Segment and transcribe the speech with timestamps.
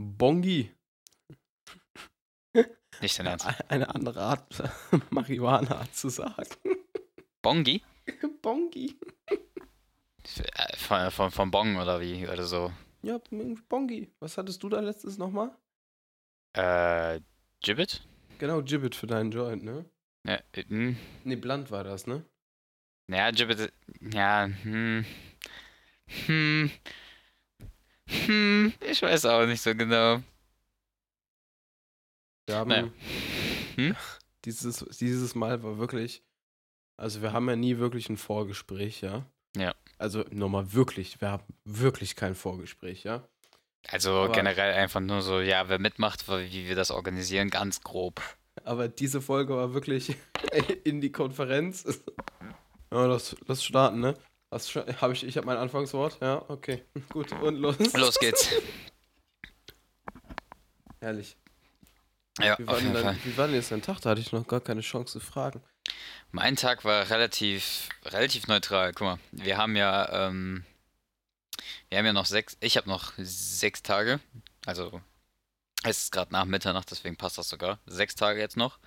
[0.00, 0.70] Bongi.
[3.00, 3.48] Nicht dein Ernst.
[3.68, 4.62] Eine andere Art,
[5.10, 6.46] Marihuana zu sagen.
[7.42, 7.82] Bongi?
[8.42, 8.96] Bongi.
[10.76, 12.28] Von, von, von Bong oder wie?
[12.28, 12.72] Oder so.
[13.02, 13.18] Ja,
[13.68, 14.08] Bongi.
[14.20, 15.50] Was hattest du da letztes nochmal?
[16.52, 17.20] Äh,
[17.60, 18.06] Gibbet?
[18.38, 19.84] Genau, Gibbet für deinen Joint, ne?
[20.24, 20.96] Ja, äh, hm.
[21.24, 22.24] Ne, Blunt war das, ne?
[23.08, 25.04] Ja, Gibbet, ja, hm.
[26.26, 26.70] Hm.
[28.08, 30.22] Hm, ich weiß auch nicht so genau.
[32.46, 32.88] Wir haben Naja.
[33.76, 33.96] Hm?
[34.44, 36.22] dieses, dieses Mal war wirklich,
[36.96, 39.26] also wir haben ja nie wirklich ein Vorgespräch, ja?
[39.56, 39.74] Ja.
[39.98, 43.28] Also nochmal wirklich, wir haben wirklich kein Vorgespräch, ja?
[43.88, 48.20] Also Aber- generell einfach nur so, ja, wer mitmacht, wie wir das organisieren, ganz grob.
[48.64, 50.16] Aber diese Folge war wirklich
[50.84, 51.84] in die Konferenz.
[52.90, 54.14] Ja, lass, lass starten, ne?
[54.50, 56.42] Hast schon, hab ich ich habe mein Anfangswort, ja?
[56.48, 57.76] Okay, gut, und los.
[57.94, 58.48] Los geht's.
[61.00, 61.36] Herrlich.
[62.40, 63.18] Ja, Wie auf war, denn jeden dein, Fall.
[63.24, 64.00] wie war denn jetzt dein Tag?
[64.00, 65.62] Da hatte ich noch gar keine Chance zu fragen.
[66.30, 68.92] Mein Tag war relativ, relativ neutral.
[68.92, 70.64] Guck mal, wir haben ja, ähm,
[71.88, 74.20] wir haben ja noch sechs, ich habe noch sechs Tage.
[74.66, 75.00] Also,
[75.84, 77.78] es ist gerade nach Mitternacht, deswegen passt das sogar.
[77.86, 78.78] Sechs Tage jetzt noch,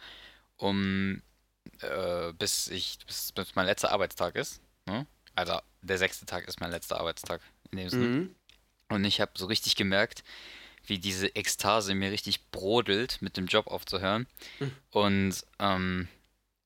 [0.57, 1.21] um,
[1.81, 4.61] äh, bis ich, bis, bis mein letzter Arbeitstag ist.
[4.85, 5.07] Ne?
[5.35, 8.05] Also, der sechste Tag ist mein letzter Arbeitstag in dem Sinne.
[8.05, 8.35] Mhm.
[8.89, 10.23] Und ich habe so richtig gemerkt,
[10.85, 14.27] wie diese Ekstase mir richtig brodelt, mit dem Job aufzuhören.
[14.57, 14.71] Hm.
[14.89, 16.07] Und ähm,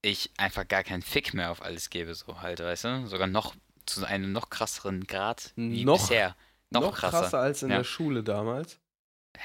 [0.01, 3.07] ich einfach gar keinen Fick mehr auf alles gebe, so halt, weißt du?
[3.07, 3.55] Sogar noch
[3.85, 6.35] zu einem noch krasseren Grad wie Noch- bisher.
[6.71, 7.19] Noch, Noch, krasser.
[7.21, 7.39] krasser.
[7.39, 7.77] als in Ja.
[7.77, 8.79] der Schule damals.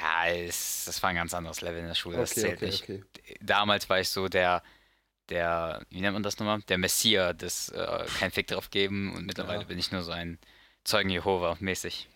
[0.01, 2.67] Ja, es, das war ein ganz anderes Level in der Schule, das Okay, zählt okay,
[2.67, 2.83] nicht.
[2.85, 3.05] okay.
[3.43, 4.63] Damals war ich so der,
[5.31, 6.61] der, wie nennt man das nochmal?
[6.63, 9.67] Der Messias, des äh, kein Fick drauf geben und mittlerweile Ja.
[9.67, 10.39] bin ich nur so ein
[10.85, 12.09] Zeugen Jehova mäßig.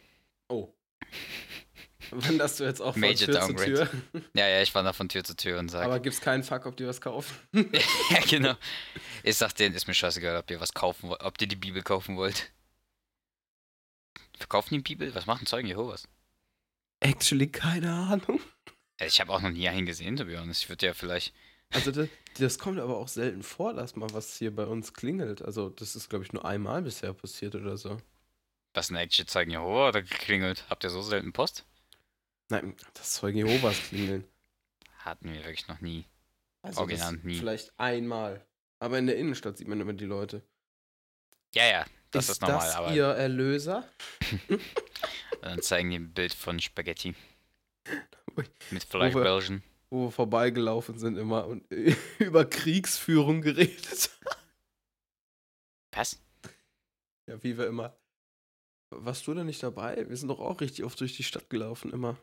[0.49, 0.69] Oh.
[2.11, 3.91] Wanderst du jetzt auch von Major Tür zu Downgrade.
[4.13, 4.23] Tür?
[4.35, 5.87] Ja, ja, ich wandere von Tür zu Tür und sage.
[5.87, 7.35] Aber gibt's keinen Fuck, ob die was kaufen?
[8.11, 8.55] Ja, genau.
[9.23, 11.83] Ich sag denen, ist mir scheißegal, ob ihr was kaufen wollt, ob ihr die Bibel
[11.83, 12.53] kaufen wollt.
[14.37, 15.15] Verkaufen die Bibel?
[15.15, 16.09] Was machen Zeugen Jehovas?
[17.01, 18.41] Actually, keine Ahnung.
[18.99, 20.63] Also ich habe auch noch nie einen gesehen, to be honest.
[20.63, 21.33] Ich würde ja vielleicht.
[21.71, 25.43] Also das, das kommt aber auch selten vor, dass mal was hier bei uns klingelt.
[25.43, 27.99] Also das ist, glaube ich, nur einmal bisher passiert oder so.
[28.75, 30.65] Was ein actual Zeugen Jehova oder geklingelt?
[30.69, 31.65] Habt ihr so selten Post?
[32.49, 34.25] Nein, das Zeugen Jehovas klingeln.
[34.99, 36.07] Hatten wir wirklich noch nie.
[36.63, 37.39] Also Original nie.
[37.39, 38.45] Vielleicht einmal.
[38.81, 40.43] Aber in der Innenstadt sieht man immer die Leute.
[41.55, 43.89] Ja, ja, das ist, normal, das aber ihr Erlöser?
[45.43, 47.15] dann zeigen die ein Bild von Spaghetti.
[48.71, 49.63] Mit Fleischbällchen.
[49.95, 51.65] Wo wir vorbeigelaufen sind immer und
[52.19, 54.11] über Kriegsführung geredet.
[55.93, 56.21] Was?
[57.29, 57.97] Ja, wie wir immer.
[58.91, 60.09] Warst du da nicht dabei?
[60.09, 62.17] Wir sind doch auch richtig oft durch die Stadt gelaufen, immer.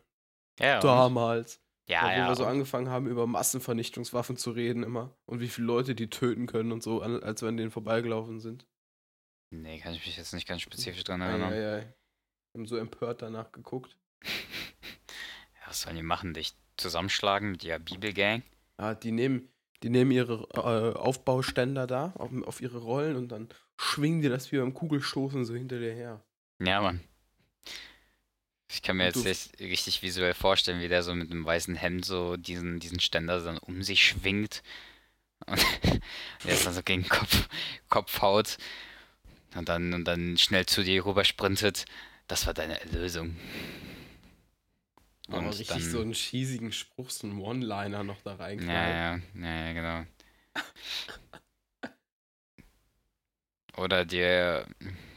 [0.60, 1.62] Ja, Damals.
[1.88, 2.28] ja, wo ja.
[2.28, 5.16] wir so angefangen haben, über Massenvernichtungswaffen zu reden immer.
[5.24, 8.66] Und wie viele Leute die töten können und so, als wir an denen vorbeigelaufen sind.
[9.50, 11.54] Nee, kann ich mich jetzt nicht ganz spezifisch dran erinnern.
[11.54, 11.94] ei, ei.
[12.52, 13.98] Wir haben so empört danach geguckt.
[15.64, 16.34] Ja, was sollen die machen?
[16.34, 18.42] Dich zusammenschlagen mit ihrer Bibelgang?
[18.76, 19.48] Ah, die nehmen,
[19.82, 24.52] die nehmen ihre äh, Aufbauständer da auf, auf ihre Rollen und dann schwingen die das
[24.52, 26.22] wie beim Kugelstoßen so hinter dir her.
[26.60, 27.00] Ja, Mann.
[28.70, 32.06] Ich kann mir Und jetzt richtig visuell vorstellen, wie der so mit einem weißen Hemd
[32.06, 34.62] so diesen, diesen Ständer dann um sich schwingt.
[35.46, 35.58] Und
[36.44, 37.48] der ist dann so gegen den Kopf,
[37.90, 38.56] Kopf haut.
[39.54, 41.84] Und dann, und dann schnell zu dir rüber sprintet.
[42.28, 43.36] Das war deine Erlösung.
[45.38, 48.58] Und richtig dann, so einen cheesigen Spruch, so einen One-Liner noch da rein.
[48.66, 50.06] ja, ja, ja, ja, genau.
[53.76, 54.66] Oder dir,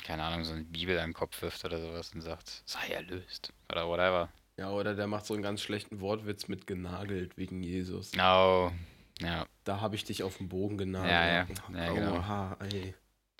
[0.06, 3.52] keine Ahnung, so eine Bibel an den Kopf wirft oder sowas und sagt, sei erlöst.
[3.70, 4.30] Oder whatever.
[4.58, 8.12] ja, oder der macht so einen ganz schlechten Wortwitz mit genagelt wegen Jesus.
[8.16, 8.72] Oh,
[9.20, 9.46] ja.
[9.66, 11.12] Da habe ich dich auf den Bogen genagelt.
[11.12, 11.86] Ja, ja.
[11.88, 12.16] Ja, genau.
[12.18, 12.94] Oha, ey.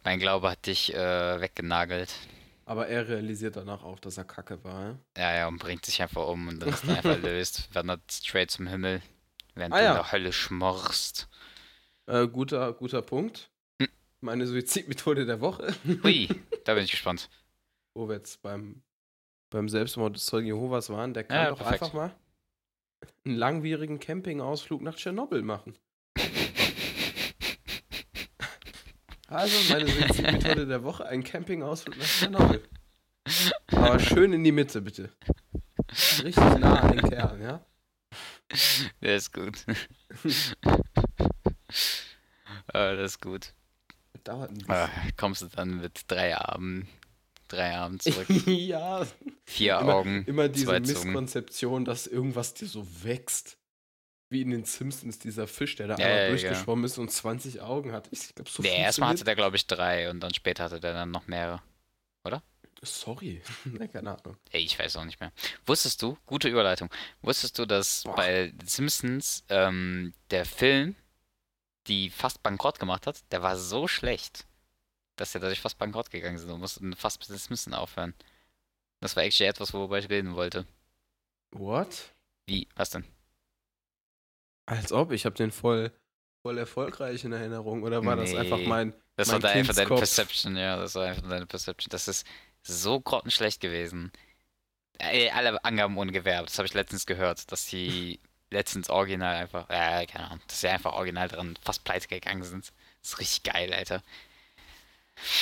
[0.04, 2.14] Mein Glaube hat dich äh, weggenagelt.
[2.68, 4.98] Aber er realisiert danach auch, dass er kacke war.
[5.18, 5.36] Ja?
[5.38, 7.70] Ja, und bringt sich einfach um und dann ist er einfach erlöst.
[7.76, 9.02] Wandert straight zum Himmel,
[9.54, 9.92] während Ah, du ja.
[9.92, 11.28] in der Hölle schmorst.
[12.08, 13.52] Äh, guter, guter Punkt.
[13.82, 13.90] Hm.
[14.22, 15.76] Meine Suizidmethode der Woche.
[16.04, 16.28] Hui,
[16.64, 17.30] da bin ich gespannt.
[17.94, 18.82] Wo wir jetzt beim,
[19.52, 21.84] beim Selbstmord des Zeugen Jehovas waren, der kann Ja, doch perfekt.
[21.84, 22.16] einfach mal
[23.26, 25.78] einen langwierigen Campingausflug nach Tschernobyl machen.
[29.28, 32.64] Also, meine Suizidmethode der Woche, ein Campingausflug nach Tschernobyl.
[33.72, 35.10] Aber schön in die Mitte, bitte.
[36.24, 37.66] Richtig nah an den Kern, ja?
[39.02, 39.66] Der ist gut.
[42.68, 43.54] ah, das ist gut.
[44.24, 44.74] Dauert ein bisschen.
[44.74, 46.88] Ah, kommst du dann mit drei Armen,
[47.48, 48.28] drei Arme zurück.
[48.48, 49.06] ja.
[49.46, 50.80] Vier Immer, Augen, immer diese.
[50.80, 53.58] Misskonzeption, dass irgendwas dir so wächst.
[54.30, 57.62] Wie in den Simpsons, dieser Fisch, der da Ja, einmal ja, durchgeschwommen ist und 20
[57.62, 58.08] Augen hat.
[58.12, 60.94] Ich glaube, so Nee, erstmal hatte der, glaube ich, drei und dann später hatte der
[60.94, 61.62] dann noch mehrere.
[62.86, 63.42] Sorry.
[63.66, 64.38] nee, keine Ahnung.
[64.52, 65.32] Ey, ich weiß auch nicht mehr.
[65.66, 66.90] Wusstest du, gute Überleitung,
[67.22, 68.16] wusstest du, dass Boah.
[68.16, 70.96] bei Simpsons ähm, der Film,
[71.88, 74.46] die fast bankrott gemacht hat, der war so schlecht,
[75.18, 78.14] dass sie dadurch fast bankrott gegangen sind und mussten fast mit den Simpsons aufhören.
[79.02, 80.66] Das war actually etwas, worüber ich reden wollte.
[81.52, 82.14] What?
[82.48, 82.68] Wie?
[82.76, 83.06] Was denn?
[84.66, 85.92] Als ob, ich habe den voll,
[86.42, 87.84] voll erfolgreich in Erinnerung.
[87.84, 88.40] Oder war das Nee.
[88.40, 88.94] einfach mein.
[89.18, 89.96] Das Mein war da einfach deine.
[89.96, 91.90] Perception, ja, das war einfach deine Perception.
[91.90, 92.26] Das ist
[92.64, 94.12] so grottenschlecht gewesen.
[94.98, 98.20] Ey, alle Angaben ohne Gewerbe, das habe ich letztens gehört, dass die
[98.52, 102.72] letztens original einfach, äh, keine Ahnung, dass sie einfach original dran fast pleite gegangen sind.
[103.02, 104.02] Das ist richtig geil, Alter.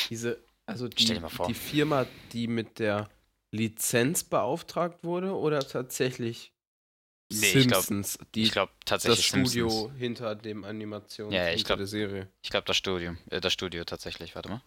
[0.10, 1.48] Diese, also Stell die, dir mal vor.
[1.48, 3.10] die Firma, die mit der
[3.52, 6.52] Lizenz beauftragt wurde oder tatsächlich
[7.42, 10.00] Nee, ich glaub- Simpsons, Ich glaube das tatsächlich Studio Simpsons.
[10.00, 12.30] hinter dem Animation Ja, ja, ich glaub- der Serie.
[12.42, 14.62] Ich glaube das Studio, äh, das Studio tatsächlich, warte mal.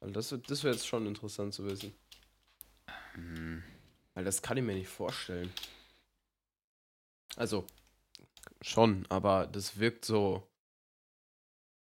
[0.00, 1.92] Weil das das wäre jetzt schon interessant zu wissen.
[3.14, 3.62] Hm,
[4.14, 5.52] Weil das kann ich mir nicht vorstellen.
[7.36, 7.66] Also,
[8.62, 10.48] schon, aber das wirkt so,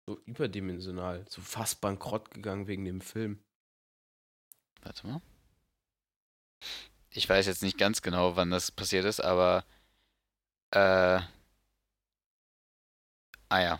[0.07, 1.25] so überdimensional.
[1.29, 3.39] So fast bankrott gegangen wegen dem Film.
[4.81, 5.21] warte mal.
[7.15, 9.63] Ich weiß jetzt nicht ganz genau, wann das passiert ist, aber
[10.71, 11.19] äh,
[13.49, 13.79] ah ja.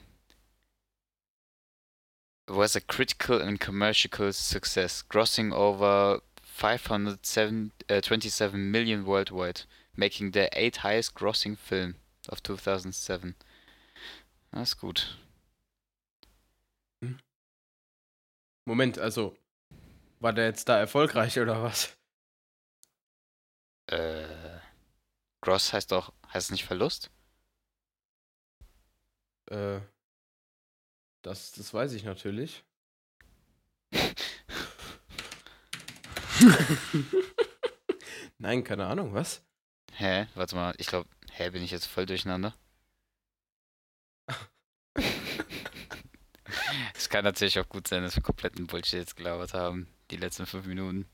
[2.48, 9.62] was a critical and commercial success, grossing over 527 uh, 27 million worldwide,
[9.96, 11.96] making the eighth highest grossing film
[12.30, 13.36] of 2007.
[14.52, 15.18] Das ist gut.
[18.68, 19.36] Moment, also,
[20.20, 21.96] war der jetzt da erfolgreich oder was?
[23.96, 24.60] Äh,
[25.42, 27.12] Gross heißt doch, heißt es nicht Verlust?
[29.50, 29.80] Äh,
[31.22, 32.66] das, das weiß ich natürlich.
[38.38, 39.44] Nein, keine Ahnung, was?
[39.94, 40.28] Hä?
[40.36, 42.54] Warte mal, ich glaube, hä, bin ich jetzt voll durcheinander?
[46.96, 50.46] Es kann natürlich auch gut sein, dass wir kompletten Bullshit jetzt gelabert haben, die letzten
[50.46, 51.10] fünf Minuten.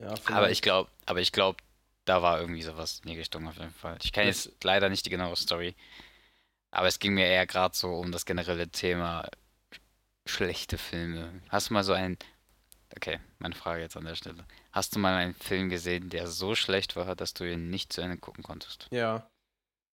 [0.00, 1.62] Ja, Aber ich glaube, aber ich glaube,
[2.04, 3.98] da war irgendwie sowas in die Richtung auf jeden Fall.
[4.02, 5.74] Ich kenne jetzt leider nicht die genaue Story.
[6.70, 9.28] Aber es ging mir eher gerade so um das generelle Thema
[10.26, 11.40] schlechte Filme.
[11.48, 12.18] Hast du mal so einen.
[12.96, 14.44] Okay, meine Frage jetzt an der Stelle.
[14.72, 18.00] Hast du mal einen Film gesehen, der so schlecht war, dass du ihn nicht zu
[18.00, 18.86] Ende gucken konntest?
[18.90, 19.28] Ja.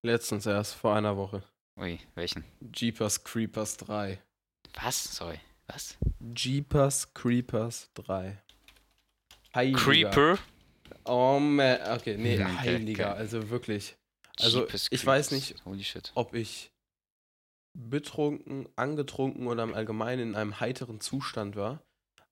[0.03, 1.43] Letztens erst, vor einer Woche.
[1.77, 2.43] Ui, welchen?
[2.73, 4.19] Jeepers Creepers 3.
[4.75, 5.15] Was?
[5.15, 5.39] Sorry.
[5.67, 5.97] Was?
[6.33, 8.37] Jeepers Creepers 3.
[9.55, 9.79] Heiliger.
[9.79, 10.39] Creeper?
[11.05, 13.19] Oh man, okay, nee, Okay, heiliger, okay.
[13.19, 13.97] also wirklich.
[14.39, 15.55] Also, Jeepers ich weiß nicht,
[16.15, 16.71] ob ich
[17.77, 21.83] betrunken, angetrunken oder im Allgemeinen in einem heiteren Zustand war.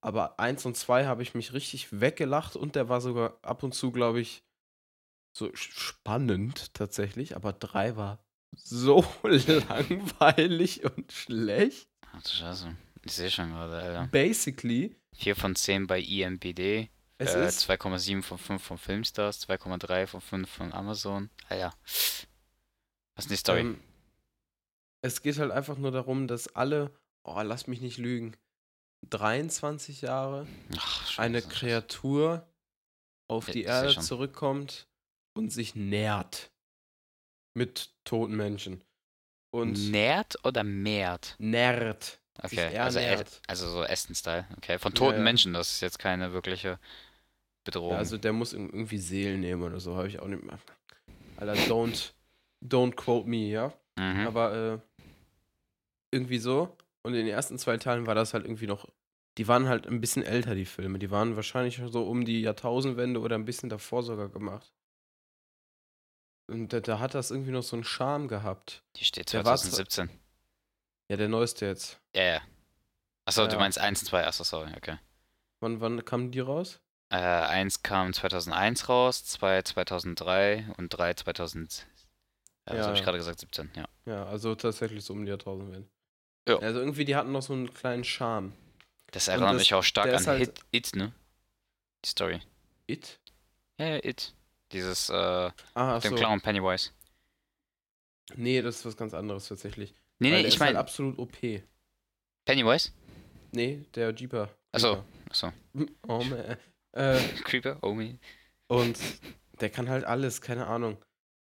[0.02, 3.74] Aber eins und zwei habe ich mich richtig weggelacht und der war sogar ab und
[3.74, 4.44] zu, glaube ich,
[5.38, 7.36] so spannend tatsächlich.
[7.36, 8.24] Aber drei war
[8.56, 11.90] so langweilig und schlecht.
[12.14, 12.76] Ach du Scheiße.
[13.06, 14.08] Ich sehe schon gerade, Alter.
[14.12, 16.90] Basically, 4 von 10 bei E IMPD.
[17.19, 21.30] Es Äh, ist 2,7 von 5 von Filmstars, 2,3 von 5 von Amazon.
[21.50, 21.74] Ah ja.
[23.15, 23.62] Was ist die Story?
[23.62, 23.79] Ähm,
[25.01, 26.91] es geht halt einfach nur darum, dass alle,
[27.24, 28.36] oh, lass mich nicht lügen,
[29.10, 31.41] 23 Jahre Ach, eine.
[31.41, 32.46] Kreatur
[33.29, 34.88] auf Ja, die seh Erde zurückkommt
[35.38, 36.51] und sich nährt
[37.53, 38.84] mit toten Menschen.
[39.51, 41.36] Und Nährt oder mehrt?
[41.39, 42.20] nährt.
[42.41, 43.41] Okay, also, nährt.
[43.48, 44.48] also so Essen-Style.
[44.58, 45.24] Okay, von Ja, toten ja.
[45.24, 46.79] Menschen, das ist jetzt keine wirkliche
[47.72, 47.92] Bedrohung.
[47.94, 50.60] Ja, also der muss ir- irgendwie Seelen nehmen oder so, habe ich auch nicht mehr.
[51.38, 52.12] Alter, don't,
[52.64, 53.74] don't quote me, ja?
[53.98, 54.28] mhm.
[54.28, 55.04] Aber äh,
[56.12, 56.76] irgendwie so.
[57.04, 58.88] Und in den ersten zwei Teilen war das halt irgendwie noch.
[59.38, 61.00] Die waren halt ein bisschen älter, die Filme.
[61.00, 64.74] Die waren wahrscheinlich so um die Jahrtausendwende oder ein bisschen davor sogar gemacht.
[66.48, 68.84] Und da, da hat das irgendwie noch so einen Charme gehabt.
[68.98, 70.10] Die steht der war 2017.
[71.10, 72.02] Ja, der neueste jetzt.
[72.16, 72.42] Ja, ja.
[73.26, 73.60] Achso, du Ja.
[73.60, 74.26] meinst 1 und 2.
[74.26, 74.98] Achso, sorry, okay.
[75.62, 76.82] Wann, wann kamen die raus?
[77.12, 81.88] Äh, 1 kam 2001 raus, 2 2003 und 3 2000.
[82.68, 83.39] Ja, was habe ich gerade gesagt?
[83.39, 83.86] 17, ja.
[84.06, 85.88] Ja, also tatsächlich so um die Jahrtausendwende.
[86.48, 86.58] Ja.
[86.60, 88.54] Also irgendwie, die hatten noch so einen kleinen Charme.
[89.12, 91.12] Das erinnert das- mich auch stark an halt- Hit, It, ne?
[92.06, 92.42] Die Story.
[92.88, 93.20] It?
[93.80, 94.34] Ja, ja, It.
[94.72, 95.13] Dieses, äh,
[95.74, 96.16] Ah, mit dem so.
[96.18, 96.92] Clown Pennywise.
[98.36, 99.96] Nee, das ist was ganz anderes tatsächlich.
[100.20, 101.63] Nee, Weil nee, ich ist halt meine, absolut OP.
[102.46, 102.92] Pennywise?
[103.51, 104.50] Nee, der Jeeper.
[104.72, 104.94] Ach so.
[104.94, 105.06] Creeper.
[105.32, 105.54] Achso.
[106.08, 106.58] Oh man.
[107.00, 107.79] Äh, Creeper?
[107.82, 108.20] Man.
[108.68, 109.00] und
[109.62, 110.98] der kann halt alles, keine Ahnung.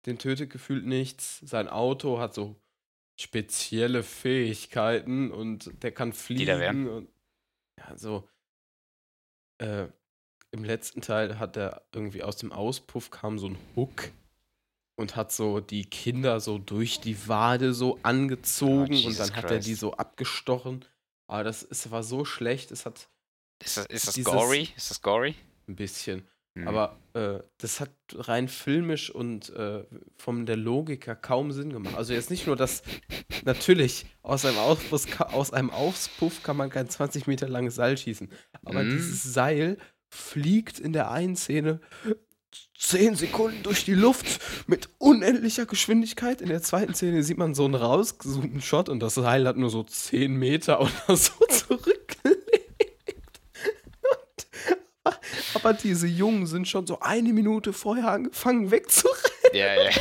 [0.06, 1.40] Den tötet gefühlt nichts.
[1.40, 2.56] Sein Auto hat so
[3.18, 6.82] spezielle Fähigkeiten und der kann Die da wären?
[6.84, 7.08] fliegen und
[7.78, 8.28] ja, so.
[9.58, 9.86] Äh,
[10.50, 14.10] Im letzten Teil hat er irgendwie aus dem Auspuff kam so ein Hook
[14.96, 19.50] und hat so die Kinder so durch die Wade so angezogen Oh, und dann hat
[19.50, 19.80] er die Christ.
[19.80, 20.84] so abgestochen.
[21.28, 23.08] Aber das es war so schlecht, es hat
[23.62, 24.68] Ist das, ist das Dieses- gory?
[24.76, 25.34] Ist das gory?
[25.68, 26.26] ein bisschen.
[26.56, 26.68] Hm.
[26.68, 29.82] Aber äh, das hat rein filmisch und äh,
[30.16, 31.94] von der Logik her kaum Sinn gemacht.
[31.96, 32.82] Also jetzt nicht nur, dass
[33.44, 38.30] natürlich aus einem, Auspuff, aus einem Auspuff kann man kein 20 Meter langes Seil schießen.
[38.64, 38.90] Aber Mhm.
[38.90, 39.78] dieses Seil
[40.10, 41.80] fliegt in der einen Szene
[42.78, 46.40] 10 Sekunden durch die Luft mit unendlicher Geschwindigkeit.
[46.40, 49.70] In der zweiten Szene sieht man so einen rausgezoomten Shot und das Seil hat nur
[49.70, 52.44] so 10 Meter oder so zurückgelegt.
[55.04, 55.12] Und,
[55.64, 59.20] aber, diese Jungen sind schon so eine Minute vorher angefangen wegzurennen.
[59.52, 59.90] Ja, ja.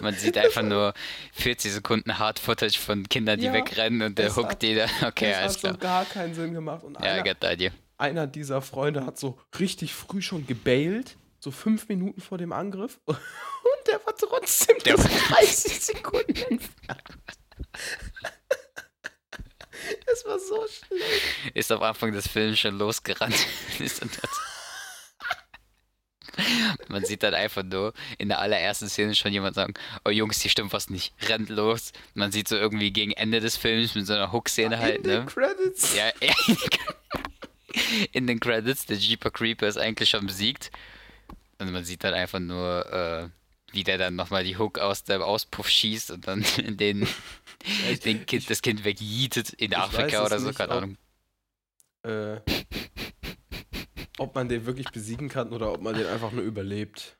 [0.00, 0.94] Man sieht einfach nur
[1.34, 4.86] 40 Sekunden Hard-Footage von Kindern, die Ja, wegrennen und der hookt hat- die da.
[5.06, 5.76] Okay, das alles hat so klar.
[5.78, 6.82] gar keinen Sinn gemacht.
[6.84, 12.20] Und Ja, einer, einer dieser Freunde hat so richtig früh schon gebailt, so fünf Minuten
[12.20, 12.98] vor dem Angriff.
[13.06, 13.16] Und
[13.86, 16.60] der war trotzdem Der- bis 30 Sekunden
[20.06, 21.54] Es war so schlecht.
[21.54, 23.34] Ist am Anfang des Films schon losgerannt.
[26.88, 30.50] Man sieht dann einfach nur in der allerersten Szene schon jemand sagen, oh Jungs, hier
[30.50, 31.92] stimmt was nicht, rennt los.
[32.14, 35.24] Man sieht so irgendwie gegen Ende des Films mit so einer Hook-Szene halt, In den
[35.24, 35.26] ne?
[35.26, 35.96] Credits.
[35.96, 36.34] Ja, ja.
[38.12, 40.70] In den Credits, der Jeeper Creeper ist eigentlich schon besiegt.
[41.58, 43.28] Und man sieht dann einfach nur, äh,
[43.72, 47.06] wie der dann nochmal die Hook aus dem Auspuff schießt und dann den,
[47.90, 50.82] ich- den kind, das Kind wegjietet in ich Afrika weiß oder so, nicht, keine ob-
[50.82, 50.96] Ahnung.
[52.04, 52.40] Äh,
[54.18, 57.16] ob man den wirklich besiegen kann oder ob man den einfach nur überlebt.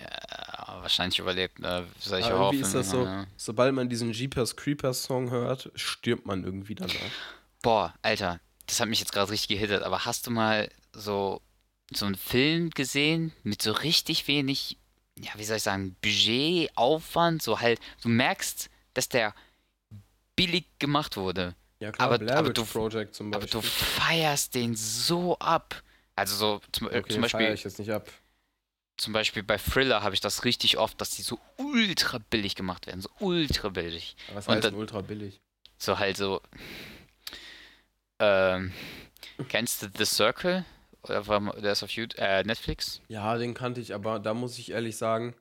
[0.00, 1.86] Ja, wahrscheinlich überlebt, ne?
[1.98, 3.26] Solche Aber irgendwie ist das so, ja.
[3.36, 6.94] sobald man diesen Jeepers Creepers Song hört, stirbt man irgendwie danach.
[7.62, 11.40] Boah, Alter, das hat mich jetzt gerade richtig gehittet, aber hast du mal so,
[11.92, 14.78] so einen Film gesehen mit so richtig wenig,
[15.18, 19.34] ja, wie soll ich sagen, Budget, Aufwand, so halt, du merkst, dass der
[20.36, 23.60] billig gemacht wurde, Ja klar, Aber- Blair aber du- Project zum aber Beispiel.
[23.60, 25.82] du feierst den so ab.
[26.16, 28.08] Also so zum, äh, okay, zum den feier Beispiel ich jetzt nicht ab.
[28.96, 32.86] zum Beispiel bei Thriller habe ich das richtig oft, dass die so ultra billig gemacht
[32.86, 34.16] werden, so ultra billig.
[34.28, 35.40] Aber was heißt dann- denn ultra billig?
[35.78, 36.40] So halt so.
[38.20, 38.72] Ähm,
[39.48, 40.64] kennst du The Circle?
[41.06, 43.02] Der ist auf YouTube, äh, Netflix?
[43.08, 45.34] Ja, den kannte ich, aber da muss ich ehrlich sagen,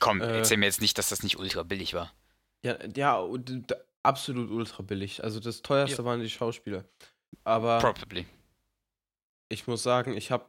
[0.00, 0.38] Komm, Äh.
[0.38, 2.12] erzähl mir jetzt nicht, dass das nicht ultra billig war.
[2.64, 3.24] ja, ja
[4.02, 5.22] absolut ultra billig.
[5.22, 6.84] Also das teuerste waren die Schauspieler.
[7.44, 8.26] Aber Probably.
[9.48, 10.46] ich muss sagen, ich habe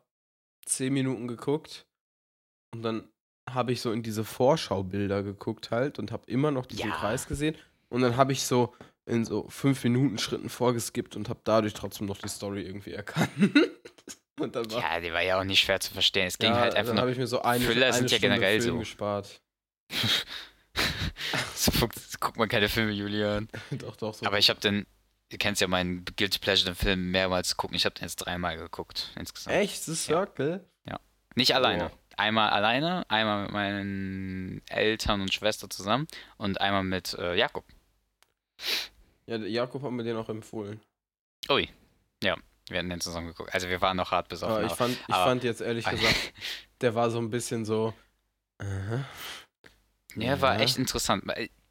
[0.65, 1.86] zehn Minuten geguckt
[2.74, 3.08] und dann
[3.50, 6.96] habe ich so in diese Vorschaubilder geguckt halt und habe immer noch diesen Ja.
[6.96, 7.55] Kreis gesehen
[7.89, 8.74] und dann habe ich so
[9.05, 13.29] in so fünf Minuten Schritten vorgeskippt und habe dadurch trotzdem noch die Story irgendwie erkannt.
[14.41, 16.27] und dann war Ja, die war ja auch nicht schwer zu verstehen.
[16.27, 18.17] Es ging ja, halt einfach dann habe ich mir so eine, Thriller eine sind ja
[18.17, 18.79] generell Film so.
[18.79, 19.41] gespart.
[21.55, 21.71] so
[22.19, 23.50] guckt man keine Filme, Julian.
[23.71, 24.13] doch, doch.
[24.13, 24.86] So Aber ich habe den.
[25.29, 27.75] Du kennst ja meinen Guilty Pleasure, den Film mehrmals gucken.
[27.77, 29.55] Ich habe den jetzt dreimal geguckt insgesamt.
[29.55, 29.81] Echt?
[29.83, 30.65] The Circle?
[31.36, 31.91] Nicht alleine.
[31.93, 31.98] Oh.
[32.17, 36.07] Einmal alleine, einmal mit meinen Eltern und Schwester zusammen
[36.38, 37.65] und einmal mit äh, Jakob.
[39.25, 40.81] Ja, Jakob hat mir den auch empfohlen.
[41.50, 41.69] Ui.
[42.21, 42.36] Ja,
[42.72, 43.54] wir hatten den zusammen geguckt.
[43.54, 44.54] Also wir waren noch hart besoffen.
[44.56, 46.34] Aber ich aber- fand, ich aber- fand jetzt ehrlich gesagt,
[46.82, 47.94] der war so ein bisschen so.
[48.60, 49.06] Aha.
[50.16, 51.24] Ja, war echt interessant.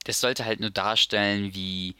[0.04, 1.94] Das sollte halt nur darstellen, wie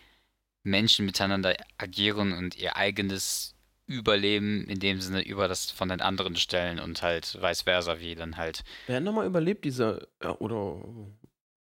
[0.63, 3.55] Menschen miteinander agieren und ihr eigenes
[3.87, 8.15] Überleben in dem Sinne über das von den anderen stellen und halt vice versa, wie
[8.15, 8.63] dann halt.
[8.87, 10.07] Wer hat nochmal überlebt, diese.
[10.23, 10.81] Ja, oder.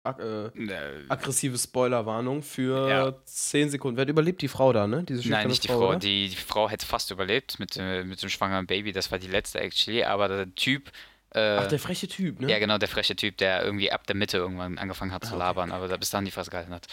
[0.04, 3.14] Ag äh, Äh, aggressive Spoilerwarnung für Ja.
[3.24, 3.96] 10 Sekunden.
[3.96, 4.42] Wer überlebt?
[4.42, 5.02] Die Frau da, ne?
[5.02, 5.94] Diese Nein, nicht die Frau.
[5.96, 8.92] Die, die Frau hätte fast überlebt mit, äh, mit dem schwangeren Baby.
[8.92, 10.04] Das war die letzte actually.
[10.04, 10.92] Aber der Typ.
[11.30, 12.48] Äh, Ach, der freche Typ, ne?
[12.48, 15.36] ja, genau, der freche Typ, der irgendwie ab der Mitte irgendwann angefangen hat Ah, zu
[15.36, 15.76] labern, okay.
[15.78, 16.86] aber da bis dahin die Fresse gehalten hat.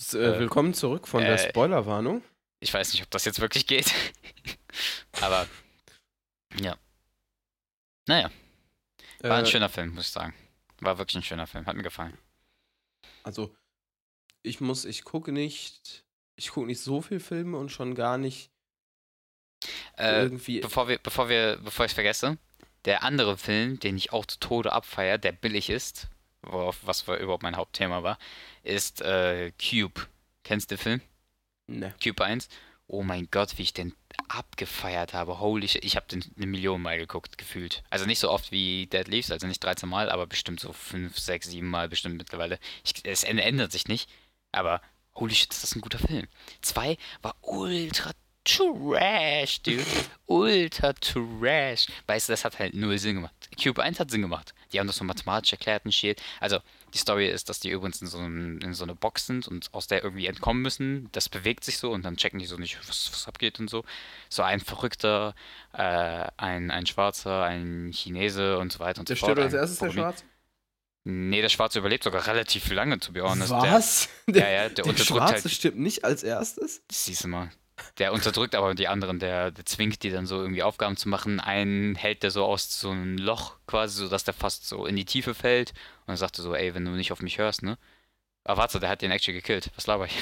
[0.00, 2.22] S- äh, willkommen zurück von der äh, Spoilerwarnung.
[2.60, 3.92] Ich weiß nicht, ob das jetzt wirklich geht.
[5.20, 5.46] aber.
[6.58, 6.76] Ja.
[8.08, 8.30] Naja.
[9.20, 10.32] War ein Äh, schöner Film, muss ich sagen.
[10.80, 11.66] War wirklich ein schöner Film.
[11.66, 12.16] Hat mir gefallen.
[13.22, 13.54] Also,
[14.42, 16.04] ich muss, ich gucke nicht.
[16.36, 18.50] Ich gucke nicht so viel Filme und schon gar nicht
[19.98, 20.60] Äh, irgendwie.
[20.60, 22.38] bevor wir, bevor wir, bevor ich es vergesse,
[22.86, 26.08] der andere Film, den ich auch zu Tode abfeier, der billig ist,
[26.42, 28.18] worauf, was war überhaupt mein Hauptthema war,
[28.62, 30.00] ist äh, Cube.
[30.44, 31.00] Kennst du den Film?
[31.66, 31.94] Ne.
[32.02, 32.48] Cube 1.
[32.86, 33.94] oh mein Gott, wie ich den
[34.30, 35.40] abgefeiert habe.
[35.40, 37.82] Holy shit, ich habe den eine Million Mal geguckt, gefühlt.
[37.90, 41.18] Also nicht so oft wie Dead Leaves, also nicht 13 Mal, aber bestimmt so 5,
[41.18, 42.58] 6, 7 Mal bestimmt mittlerweile.
[42.84, 44.08] Ich, es ändert sich nicht,
[44.52, 44.80] aber
[45.16, 46.28] holy shit, ist das ein guter Film.
[46.62, 48.12] 2 war ultra
[48.44, 49.84] trash, dude.
[50.26, 51.88] ultra trash.
[52.06, 53.34] Weißt du, das hat halt null Sinn gemacht.
[53.60, 54.54] Cube 1 hat Sinn gemacht.
[54.72, 56.22] Die haben das so mathematisch erklärt und shit.
[56.38, 56.60] Also,
[56.94, 59.72] die Story ist, dass die übrigens in so, einem, in so eine Box sind und
[59.72, 61.08] aus der irgendwie entkommen müssen.
[61.12, 63.84] Das bewegt sich so und dann checken die so nicht, was, was abgeht und so.
[64.28, 65.34] So ein Verrückter,
[65.72, 69.32] äh, ein, ein Schwarzer, ein Chinese und so weiter und Der so fort.
[69.38, 70.24] stirbt als erstes, der Programmi- Schwarz?
[71.04, 73.50] Nee, der Schwarze überlebt sogar relativ lange, to be honest.
[73.50, 74.08] Was?
[74.26, 75.50] Der, ja, ja, der, Der Schwarze halt.
[75.50, 76.82] stirbt nicht als erstes?
[76.90, 77.50] Siehst du mal.
[77.98, 81.40] Der unterdrückt aber die anderen, der, der zwingt die dann so irgendwie Aufgaben zu machen.
[81.40, 85.04] Einen hält der so aus so einem Loch quasi, sodass der fast so in die
[85.04, 85.70] Tiefe fällt.
[86.00, 87.76] Und dann sagt er so, ey, wenn du nicht auf mich hörst, ne?
[88.44, 89.70] Aber warte, der hat den actually gekillt.
[89.76, 90.16] Was laber ich?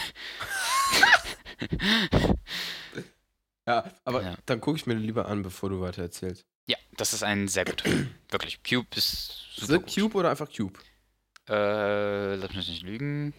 [3.67, 4.35] Ja, aber Ja.
[4.47, 6.47] dann gucke ich mir lieber an, bevor du weiter erzählst.
[6.67, 8.15] Ja, das ist ein sehr guter Film.
[8.31, 8.63] Wirklich.
[8.63, 9.95] Cube ist super gut.
[9.95, 10.79] Cube oder einfach Cube?
[11.49, 13.35] Äh, lass mich nicht lügen.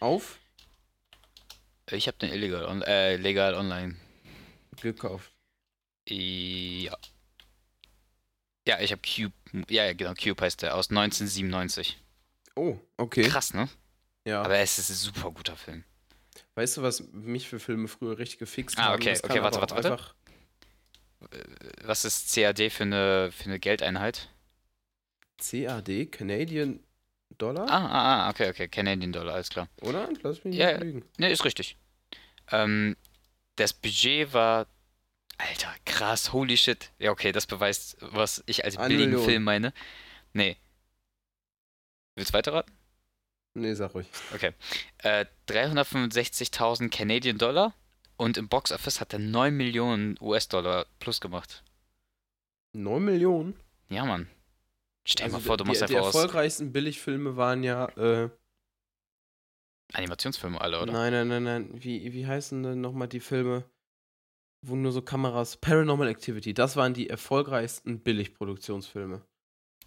[0.00, 0.38] Auf?
[1.90, 3.96] Ich habe den illegal, on äh, legal online.
[4.80, 5.32] Gekauft.
[6.08, 6.96] Ja.
[8.66, 9.32] Ja, ich habe Cube.
[9.70, 11.98] Ja, genau, Cube heißt der, aus 1997.
[12.56, 13.22] Oh, okay.
[13.22, 13.68] Krass, ne?
[14.26, 14.42] Ja.
[14.42, 15.84] Aber es ist ein super guter Film.
[16.56, 18.94] weißt du, was mich für Filme früher richtig gefixt Ah, haben?
[18.96, 19.92] okay, Das kann okay, warte, aber warte, auch warte.
[19.92, 20.14] einfach-
[21.84, 24.28] Was ist CAD für eine, für eine Geldeinheit?
[25.38, 26.80] CAD, Canadian
[27.38, 27.66] Dollar?
[27.68, 29.68] Ah, ah, ah, okay, okay, Canadian Dollar, alles klar.
[29.82, 30.08] Oder?
[30.22, 30.84] Lass mich Ja, nicht ja.
[30.84, 31.04] lügen.
[31.18, 31.76] Ne, ist richtig.
[32.50, 32.96] Ähm,
[33.56, 34.66] das Budget war.
[35.38, 36.90] Alter, krass, holy shit.
[36.98, 39.28] Ja, okay, das beweist, was ich als Eine billigen Million.
[39.28, 39.72] Film meine.
[40.32, 40.56] Nee.
[42.14, 42.72] Willst du weiterraten?
[43.54, 44.06] Nee, sag ruhig.
[44.34, 44.52] Okay.
[44.98, 47.74] Äh, 365.000 Canadian Dollar
[48.16, 51.62] und im Box Office hat er 9 Millionen US-Dollar plus gemacht.
[52.72, 53.58] 9 Millionen?
[53.88, 54.28] Ja, Mann.
[55.08, 57.86] Stell dir Also mal vor, du die, machst die einfach aus erfolgreichsten Billigfilme waren ja,
[57.96, 58.28] äh,
[59.92, 60.92] Animationsfilme alle, oder?
[60.92, 63.64] nein, nein, nein, nein, wie, wie heißen denn nochmal die Filme,
[64.62, 69.22] wo nur so Kameras, Paranormal Activity, das waren die erfolgreichsten Billigproduktionsfilme.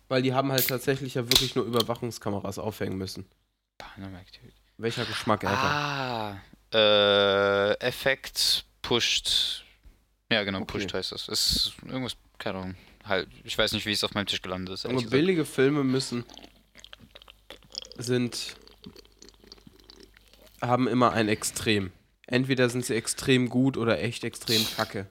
[0.07, 3.29] Weil die haben halt tatsächlich ja wirklich nur Überwachungskameras aufhängen müssen.
[3.77, 4.55] Paranormal Activity.
[4.77, 5.75] Welcher Geschmack, Alter.
[5.75, 6.37] Ah,
[6.73, 9.65] äh, Effekt pusht.
[10.31, 10.77] Ja, genau, Okay.
[10.77, 11.27] pusht heißt das.
[11.27, 12.75] Ist irgendwas, keine Ahnung.
[13.03, 14.85] Halt, ich weiß nicht, wie es auf meinem Tisch gelandet ist.
[14.85, 16.25] Aber billige Filme müssen
[17.97, 18.55] sind
[20.61, 21.91] haben immer ein Extrem.
[22.27, 25.07] Entweder sind sie extrem gut oder echt extrem kacke.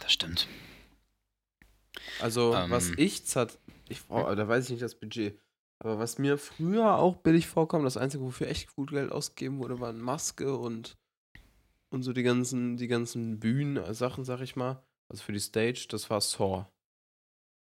[0.00, 0.48] Das stimmt.
[2.20, 2.70] Also, Ähm.
[2.70, 5.38] was ich zat ich brauch, da weiß ich nicht das Budget,
[5.78, 9.80] aber was mir früher auch billig vorkam, das einzige, wofür echt gut Geld ausgegeben wurde,
[9.80, 10.96] waren Maske und
[11.90, 14.82] und so die ganzen die ganzen Bühnen Sachen, sag ich mal.
[15.12, 16.66] Also für die Stage, das war Saw.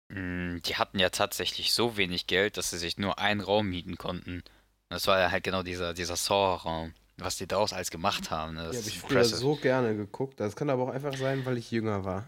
[0.10, 3.98] Mm, Die hatten ja tatsächlich so wenig Geld, dass sie sich nur einen Raum mieten
[3.98, 4.44] konnten.
[4.90, 6.94] Das war ja halt genau dieser, dieser Saw-Raum.
[7.18, 8.56] Was die daraus alles gemacht haben.
[8.56, 10.40] ne, Das Die habe ist ich früher so gerne geguckt.
[10.40, 12.28] Das kann aber auch einfach sein, weil ich jünger war.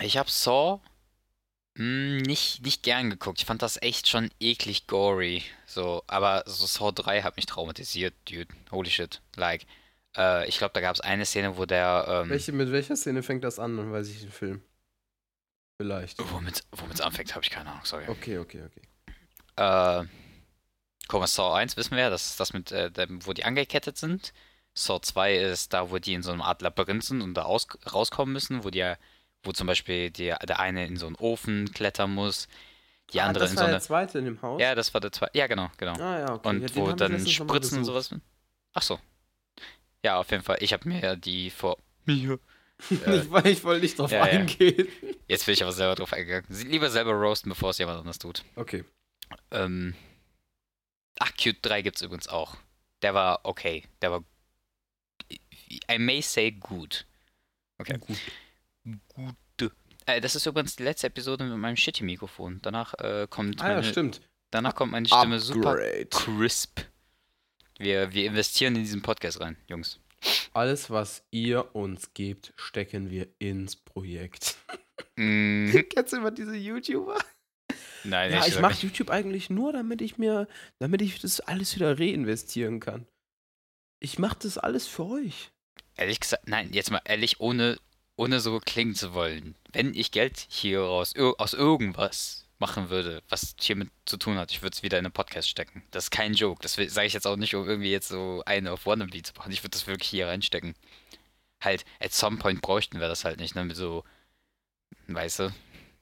[0.00, 0.80] Ich habe Saw
[1.76, 3.40] mm, nicht, nicht gern geguckt.
[3.40, 5.42] Ich fand das echt schon eklig gory.
[5.66, 8.54] So, aber so Saw 3 hat mich traumatisiert, dude.
[8.70, 9.20] Holy shit.
[9.36, 9.66] Like,
[10.16, 13.22] äh, ich glaube, da gab es eine Szene, wo der, ähm, Welche, mit welcher Szene
[13.22, 13.76] fängt das an?
[13.76, 14.62] Dann weiß ich den Film.
[15.78, 16.18] Vielleicht.
[16.32, 18.04] womit es anfängt, habe ich keine Ahnung, sorry.
[18.08, 18.82] Okay, okay, okay.
[19.56, 20.04] Äh,
[21.08, 23.44] guck mal, Saw 1 wissen wir ja, das ist das mit, äh, dem, wo die
[23.44, 24.32] angekettet sind.
[24.74, 27.66] Saw 2 ist da, wo die in so einer Art Labyrinth sind und da aus,
[27.92, 28.96] rauskommen müssen, wo die, ja-
[29.42, 32.46] wo zum Beispiel die, der eine in so einen Ofen klettern muss,
[33.14, 33.82] die ah, andere das in war so der eine.
[33.82, 34.60] zweite in dem Haus?
[34.60, 35.36] Ja, das war der zweite.
[35.36, 35.94] Ja, genau, genau.
[35.94, 36.48] Ah, ja, okay.
[36.48, 38.14] Und ja, wo dann Spritzen und sowas.
[38.74, 39.00] Ach so.
[40.04, 40.58] Ja, auf jeden Fall.
[40.60, 41.78] Ich habe mir ja die vor.
[42.06, 42.38] Mir.
[42.90, 44.40] Äh, ich, weil ich wollte nicht drauf ja, ja.
[44.40, 44.88] eingehen.
[45.28, 46.46] Jetzt bin ich aber selber drauf eingegangen.
[46.68, 48.42] Lieber selber roasten, bevor es jemand anders tut.
[48.56, 48.84] Okay.
[49.50, 49.94] Ähm.
[51.18, 52.56] Ach, Cute 3 gibt's übrigens auch.
[53.02, 53.84] Der war okay.
[54.00, 54.24] Der war.
[55.90, 57.06] I may say gut.
[57.78, 57.98] Okay.
[57.98, 58.18] Gut.
[59.14, 59.72] Gute.
[60.06, 62.60] Äh, das ist übrigens die letzte Episode mit meinem Shitty-Mikrofon.
[62.62, 64.20] Danach äh, kommt Ah, ja, meine, stimmt.
[64.50, 66.06] danach kommt meine Stimme super Upgrade.
[66.06, 66.80] crisp.
[67.80, 70.00] Wir, wir investieren in diesen Podcast rein, Jungs.
[70.52, 74.58] Alles, was ihr uns gebt, stecken wir ins Projekt.
[75.16, 77.16] Mm, Kennst du immer diese YouTuber?
[78.04, 78.84] nein, Ja, ich mache.
[78.84, 80.46] YouTube eigentlich nur, damit ich mir,
[80.78, 83.06] damit ich das alles wieder reinvestieren kann.
[83.98, 85.50] Ich mache das alles für euch.
[85.96, 87.78] Ehrlich gesagt, nein, jetzt mal ehrlich, ohne,
[88.14, 89.54] ohne so klingen zu wollen.
[89.72, 94.62] Wenn ich Geld hier raus, aus irgendwas machen würde, was hiermit zu tun hat, ich
[94.62, 95.82] würde es wieder in einen Podcast stecken.
[95.90, 96.62] Das ist kein Joke.
[96.62, 99.52] Das sage ich jetzt auch nicht, um irgendwie jetzt so eine auf Wannabe zu machen.
[99.52, 100.74] Ich würde das wirklich hier reinstecken.
[101.62, 103.64] Halt, at some point bräuchten wir das halt nicht, ne?
[103.64, 104.04] Mit so,
[105.08, 105.54] weißt du,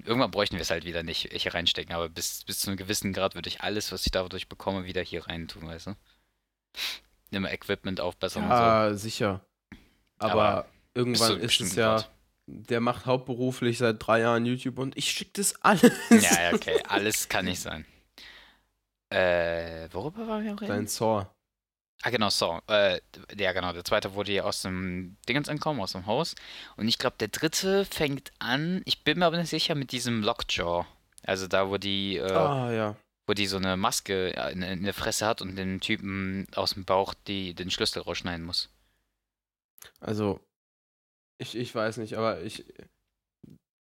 [0.05, 3.13] irgendwann bräuchten wir es halt wieder nicht hier reinstecken, aber bis, bis zu einem gewissen
[3.13, 5.97] Grad würde ich alles, was ich dadurch bekomme, wieder hier rein tun, weißt du?
[7.31, 8.55] Immer Equipment aufbessern und so.
[8.55, 9.45] Ja, sicher.
[10.19, 12.11] Aber, Aber irgendwann ist es ja, Grad.
[12.51, 15.93] Der macht hauptberuflich seit drei Jahren YouTube und ich schicke das alles.
[16.11, 17.85] Ja, ja, okay, alles kann nicht sein.
[19.11, 20.71] Äh, worüber waren wir am reden?
[20.71, 21.27] Dein Saw.
[22.03, 22.61] Ah, genau, so.
[22.69, 23.01] Äh,
[23.37, 23.73] ja, genau.
[23.73, 26.35] Der zweite wurde hier aus dem Dingens entkommen, aus dem Haus.
[26.77, 30.23] Und ich glaube, der dritte fängt an, ich bin mir aber nicht sicher, mit diesem
[30.23, 30.87] Lockjaw.
[31.25, 32.97] Also da, wo die, äh, Ah, ja.
[33.27, 36.75] wo die so eine Maske ja, in, in der Fresse hat und den Typen aus
[36.75, 38.69] dem Bauch die, den Schlüssel rausschneiden muss.
[40.01, 40.41] Also,
[41.39, 42.65] ich, ich weiß nicht, aber ich.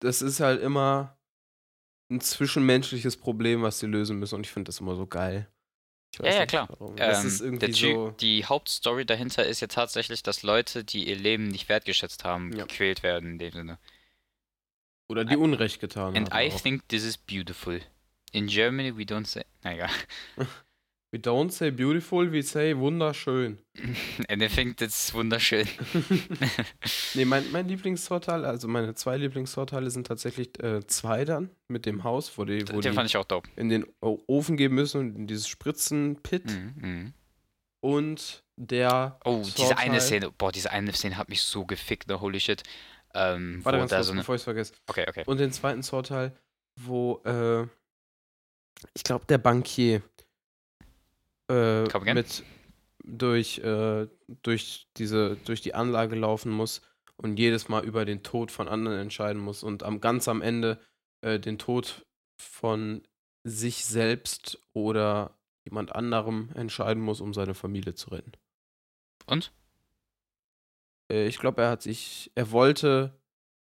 [0.00, 1.18] Das ist halt immer
[2.10, 5.48] ein zwischenmenschliches Problem, was sie lösen müssen und ich finde das immer so geil.
[6.20, 6.68] Ja, ja, klar.
[6.96, 8.10] Ähm, so.
[8.12, 12.64] die Hauptstory dahinter ist ja tatsächlich, dass Leute, die ihr Leben nicht wertgeschätzt haben, Ja.
[12.64, 13.78] gequält werden in dem Sinne.
[15.10, 16.40] Oder die Unrecht getan And haben.
[16.40, 16.60] I auch.
[16.60, 17.80] think this is beautiful.
[18.32, 19.44] In Germany we don't say.
[19.62, 19.88] Naja.
[21.10, 23.58] We don't say beautiful, we say wunderschön.
[24.28, 25.66] And I think that's wunderschön.
[27.14, 32.04] nee, mein, mein Lieblingsvorteil, also meine zwei Lieblingsvorteile sind tatsächlich äh, zwei dann mit dem
[32.04, 33.48] Haus, wo die, wo Den die fand ich auch dope.
[33.56, 37.12] in den Ofen gehen müssen und in dieses Spritzen-Pit Mhm, mhm.
[37.80, 42.08] und der Oh, diese eine Vorteil- Szene, boah, diese eine Szene hat mich so gefickt,
[42.08, 42.62] ne, holy shit.
[43.14, 44.20] Ähm, Warte ganz da kurz, so eine.
[44.20, 44.72] bevor ich es vergesse.
[44.86, 45.22] Okay, okay.
[45.26, 46.32] Und den zweiten Vorteil,
[46.78, 47.62] wo, äh,
[48.94, 50.02] ich glaube, der Bankier
[51.48, 52.44] äh, mit
[53.04, 54.06] durch, äh,
[54.42, 56.82] durch diese, durch die Anlage laufen muss
[57.16, 60.80] und jedes Mal über den Tod von anderen entscheiden muss und am ganz am Ende
[61.22, 62.06] äh, den Tod
[62.40, 63.02] von
[63.44, 68.32] sich selbst oder jemand anderem entscheiden muss, um seine Familie zu retten.
[69.26, 69.52] Und?
[71.10, 73.18] Äh, ich glaube, er hat sich, er wollte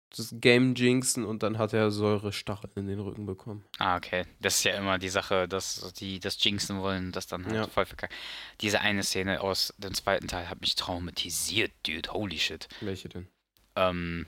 [0.10, 3.66] das Game jinxen und dann hat er Säurestacheln in den Rücken bekommen.
[3.80, 4.26] Ah, okay.
[4.40, 7.68] Das ist ja immer die Sache, dass die das jinxen wollen, das dann halt Ja.
[7.68, 8.14] voll verkackt.
[8.62, 12.12] Diese eine Szene aus dem zweiten Teil hat mich traumatisiert, dude.
[12.14, 12.68] Holy shit.
[12.82, 13.28] Welche denn?
[13.76, 14.26] Ähm,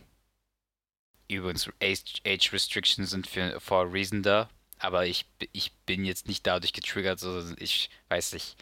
[1.30, 6.28] übrigens, Age, Age Restrictions sind für for a reason da, aber ich, ich bin jetzt
[6.28, 8.58] nicht dadurch getriggert, sondern ich weiß nicht,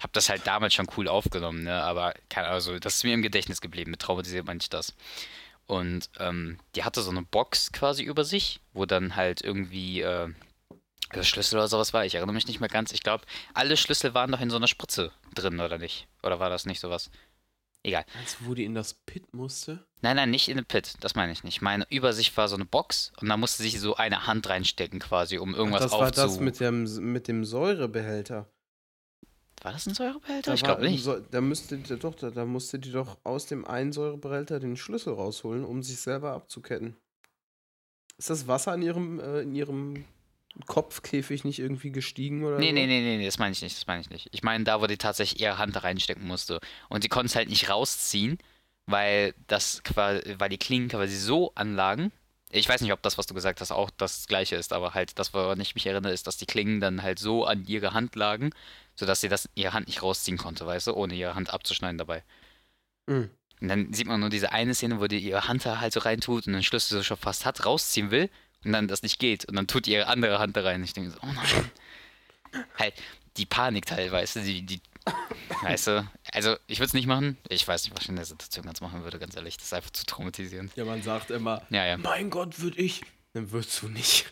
[0.00, 3.22] hab das halt damals schon cool aufgenommen, ne, aber keine, also das ist mir im
[3.22, 4.92] Gedächtnis geblieben, mit traumatisiert meine ich das.
[5.66, 10.28] Und ähm, die hatte so eine Box quasi über sich, wo dann halt irgendwie äh,
[11.14, 12.04] der Schlüssel oder sowas war.
[12.04, 12.92] Ich erinnere mich nicht mehr ganz.
[12.92, 13.24] Ich glaube,
[13.54, 16.06] alle Schlüssel waren doch in so einer Spritze drin, oder nicht?
[16.22, 17.10] Oder war das nicht sowas?
[17.82, 18.04] Egal.
[18.14, 19.86] Meinst du, wo die in das Pit musste?
[20.00, 20.94] Nein, nein, nicht in den Pit.
[21.00, 21.60] Das meine ich nicht.
[21.60, 25.00] Meine über sich war so eine Box und da musste sich so eine Hand reinstecken
[25.00, 28.48] quasi, um irgendwas Ach, das war das mit dem, mit dem Säurebehälter.
[29.64, 30.50] War das ein Säurebehälter?
[30.50, 31.04] Da ich glaube nicht.
[31.04, 34.76] Säu- da müsste die doch, da, da musste die doch aus dem einen Säurebehälter den
[34.76, 36.96] Schlüssel rausholen, um sich selber abzuketten.
[38.18, 40.04] Ist das Wasser in ihrem, äh, in ihrem
[40.66, 42.72] Kopfkäfig nicht irgendwie gestiegen oder Nee, so?
[42.72, 44.28] nee, nee, nee, nee, das meine ich nicht, das meine ich nicht.
[44.32, 46.60] Ich meine da, wo die tatsächlich ihre Hand da reinstecken musste.
[46.88, 48.38] Und sie konnte es halt nicht rausziehen,
[48.86, 52.12] weil das weil die Klingen quasi so anlagen.
[52.50, 55.18] Ich weiß nicht, ob das, was du gesagt hast, auch das gleiche ist, aber halt
[55.18, 58.14] das, woran ich mich erinnere, ist, dass die Klingen dann halt so an ihre Hand
[58.14, 58.50] lagen,
[58.96, 62.22] sodass sie das ihre Hand nicht rausziehen konnte, weißt du, ohne ihre Hand abzuschneiden dabei.
[63.06, 63.30] Mhm.
[63.60, 66.00] Und dann sieht man nur diese eine Szene, wo die ihre Hand da halt so
[66.00, 68.28] reintut und den Schlüssel so schon fast hat, rausziehen will
[68.64, 69.44] und dann das nicht geht.
[69.46, 70.82] Und dann tut die ihre andere Hand da rein.
[70.82, 71.70] Ich denke so, oh nein.
[72.78, 72.94] halt,
[73.36, 74.80] die Panik teilweise, die, die,
[75.62, 77.38] weißt du, also ich würde es nicht machen.
[77.48, 79.56] Ich weiß nicht, was ich in der Situation ganz machen würde, ganz ehrlich.
[79.56, 80.74] Das ist einfach zu traumatisierend.
[80.76, 81.96] Ja, man sagt immer, Ja, ja.
[81.96, 83.02] mein Gott, würde ich.
[83.34, 84.26] Dann würdest du nicht.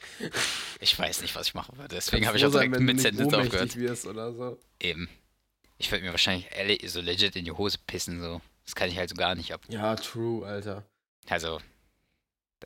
[0.81, 1.95] Ich weiß nicht, was ich machen würde.
[1.95, 3.77] Deswegen habe ich auch direkt mit Sentence aufgehört.
[3.77, 4.59] wirst oder so.
[4.81, 5.09] Eben.
[5.77, 8.41] Ich würde mir wahrscheinlich ehrlich, so legit in die Hose pissen, so.
[8.65, 9.61] Das kann ich halt so gar nicht ab.
[9.69, 10.85] Ja, true, Alter.
[11.29, 11.61] Also,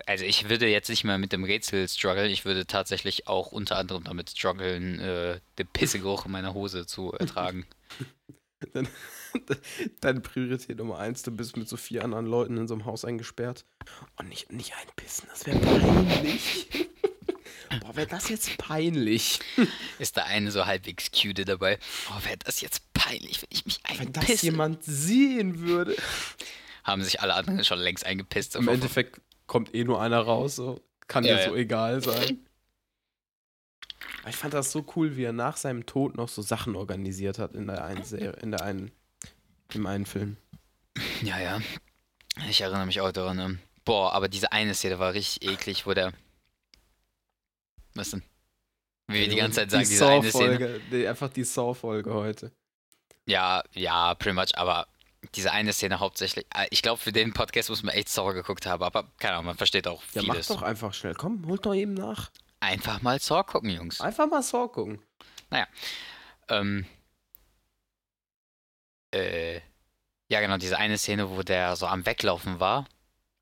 [0.05, 3.79] also ich würde jetzt nicht mal mit dem Rätsel strugglen, ich würde tatsächlich auch unter
[3.79, 7.67] anderem damit strugglen, äh, den Pissegeruch in meiner Hose zu ertragen.
[8.75, 8.89] Dann,
[10.01, 13.05] deine Priorität Nummer eins, du bist mit so vier anderen Leuten in so einem Haus
[13.05, 13.65] eingesperrt.
[14.17, 16.69] Und nicht, nicht einpissen, das wäre peinlich.
[17.81, 19.41] Boah, wäre das jetzt peinlich.
[19.99, 21.79] Ist da eine so halbwegs cute dabei?
[22.11, 24.47] Oh, wäre das jetzt peinlich, wenn ich mich Wenn das einpisse?
[24.47, 25.97] jemand sehen würde.
[26.85, 28.55] Haben sich alle anderen schon längst eingepisst.
[28.55, 30.81] Im Endeffekt kommt eh nur einer raus, so.
[31.09, 31.49] Kann Ja, dir ja.
[31.49, 32.39] so egal sein.
[34.29, 37.55] Ich fand das so cool, wie er nach seinem Tod noch so Sachen organisiert hat
[37.55, 38.91] in der einen Serie, in der einen,
[39.75, 40.37] im einen Film.
[41.23, 41.61] Ja, ja.
[42.49, 43.39] Ich erinnere mich auch daran.
[43.39, 46.13] Ähm, boah, aber diese eine Szene war richtig eklig, wo der.
[47.95, 48.23] Was denn?
[49.09, 50.81] Wie wir die ganze Zeit Die sagen, diese eine Szene.
[50.91, 52.53] Die- einfach die Saw-Folge heute.
[53.27, 54.87] Ja, ja, pretty much, aber
[55.35, 56.47] diese eine Szene hauptsächlich.
[56.55, 59.47] äh, Ich glaube, für den Podcast muss man echt Saw geguckt haben, aber keine Ahnung,
[59.47, 60.49] man versteht auch Ja, mach vieles.
[60.49, 61.15] doch einfach schnell.
[61.15, 62.31] Komm, holt doch eben nach.
[62.61, 64.01] Einfach mal Saw gucken, Jungs.
[64.01, 65.01] Einfach mal Saw gucken.
[66.49, 66.87] Ähm,
[69.13, 69.61] äh,
[70.29, 72.87] ja, genau, diese eine Szene, wo der so am Weglaufen war.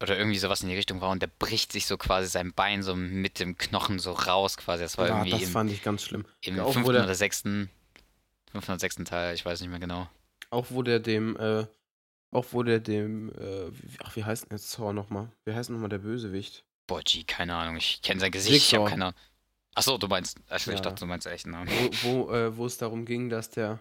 [0.03, 2.83] Oder irgendwie sowas in die Richtung war und der bricht sich so quasi sein Bein
[2.83, 4.83] so mit dem Knochen so raus quasi.
[4.83, 6.27] Das war Ja, irgendwie das im, fand ich ganz schlimm.
[6.43, 7.71] im auch fünften der- oder sechsten,
[8.51, 10.09] fünften oder sechsten Teil, ich weiß nicht mehr genau.
[10.51, 11.65] Auch wo der dem, äh,
[12.33, 13.71] auch wo der dem, äh,
[14.03, 15.31] ach, wie heißt denn jetzt Saw nochmal?
[15.47, 16.65] Wie heißt nochmal der Bösewicht?
[16.87, 19.21] Boah, G, keine Ahnung, ich kenne sein Gesicht, ich habe keine Ahnung.
[19.75, 20.83] Achso, du meinst, also ich Ja.
[20.83, 21.71] dachte, du meinst echt Namen.
[22.03, 23.81] Wo, wo, äh, wo es darum ging, dass der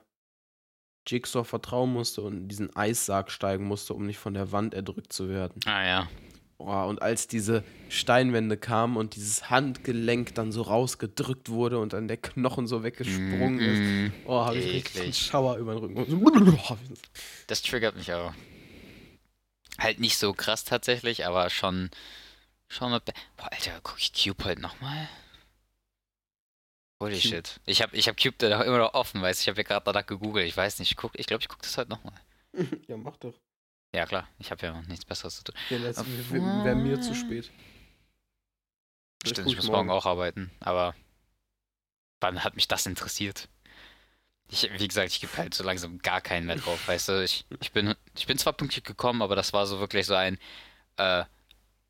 [1.08, 5.14] Jigsaw vertrauen musste und in diesen Eissarg steigen musste, um nicht von der Wand erdrückt
[5.14, 5.60] zu werden.
[5.66, 6.10] Ah ja.
[6.58, 12.08] Boah, und als diese Steinwände kamen und dieses Handgelenk dann so rausgedrückt wurde und dann
[12.08, 14.12] der Knochen so weggesprungen ist, Mm, mm.
[14.28, 15.14] oh, habe ich richtig einen.
[15.14, 16.54] Schauer über den Rücken.
[17.48, 18.34] Das triggert mich auch.
[19.80, 21.90] Halt nicht so krass tatsächlich, aber schon.
[22.70, 23.14] Schon bad.
[23.36, 25.10] Boah, Alter, guck ich Cube heute nochmal?
[27.00, 27.22] Holy Cube.
[27.22, 27.60] shit.
[27.66, 29.44] Ich hab, ich hab Cube da immer noch offen, weißt du?
[29.44, 30.48] Ich habe ja gerade danach gegoogelt.
[30.48, 32.20] Ich weiß nicht, ich guck, ich glaube, ich guck das heute nochmal.
[32.88, 33.34] ja, mach doch.
[33.94, 34.28] Ja, klar.
[34.40, 35.56] Ich habe ja nichts Besseres zu tun.
[35.70, 37.52] Ja, das wäre mir zu spät.
[39.20, 40.96] Das Stimmt, ich muss morgen auch arbeiten, aber
[42.20, 43.48] wann hat mich das interessiert?
[44.50, 47.24] Ich, wie gesagt, ich gebe halt so langsam gar keinen mehr drauf, weißt du?
[47.24, 50.38] Ich, ich, bin, ich bin zwar pünktlich gekommen, aber das war so wirklich so ein,
[50.98, 51.24] äh,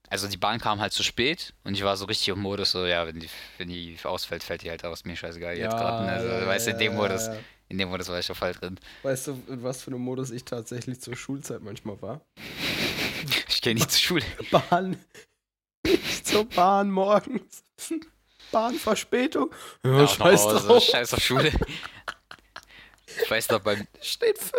[0.10, 2.86] also die Bahn kam halt zu spät und ich war so richtig im Modus, so,
[2.86, 6.48] ja, wenn die, wenn die ausfällt, fällt die halt aus, mir scheißegal, jetzt gerade, also,
[6.48, 7.38] weißt du, in dem Modus, ja.
[7.70, 8.80] in dem Modus war ich schon voll drin.
[9.04, 12.22] Weißt du, in was für einem Modus ich tatsächlich zur Schulzeit manchmal war?
[13.48, 14.26] Ich gehe nicht zur Schule.
[14.52, 14.98] Bahn.
[15.86, 17.64] Nicht zur Bahn morgens.
[18.52, 19.52] Bahnverspätung.
[19.86, 20.84] Ja, Ja, scheiß drauf.
[20.84, 21.52] Scheiß auf Schule.
[23.24, 24.54] Ich weiß noch beim, Steht 15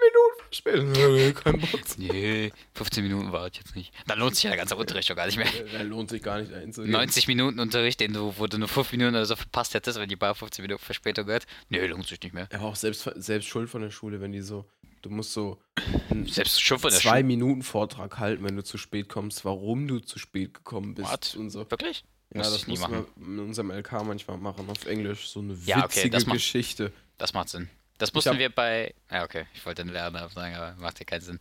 [0.00, 0.94] Minuten Verspätung.
[1.18, 1.80] Ja, Kein Bock.
[1.98, 3.92] nee, 15 Minuten war es jetzt nicht.
[4.06, 5.48] Dann lohnt sich ja der ganze Unterricht schon gar nicht mehr.
[5.72, 6.92] Da lohnt sich gar nicht dahin zu gehen.
[6.92, 10.08] 90 Minuten Unterricht, den du, wo du nur 5 Minuten oder so verpasst hättest, wenn
[10.08, 11.46] die Bar 15 Minuten Verspätung hat.
[11.68, 12.48] Nee, lohnt sich nicht mehr.
[12.52, 14.64] Aber auch selbst, selbst schuld von der Schule, wenn die so,
[15.02, 15.60] du musst so
[16.26, 17.24] Selbst schon von der zwei Schule.
[17.24, 21.36] Minuten Vortrag halten, wenn du zu spät kommst, warum du zu spät gekommen bist What?
[21.36, 21.70] und so.
[21.70, 22.04] Wirklich?
[22.34, 23.06] Ja, Musste das ich machen.
[23.16, 25.28] wir in unserem LK manchmal machen, auf Englisch.
[25.28, 26.92] So eine Ja, okay, witzige das macht- Geschichte.
[27.18, 27.68] Das macht Sinn.
[27.98, 28.94] Das mussten hab- wir bei.
[29.10, 29.46] Ja, okay.
[29.54, 31.38] Ich wollte den Lerner sagen, aber macht ja keinen Sinn.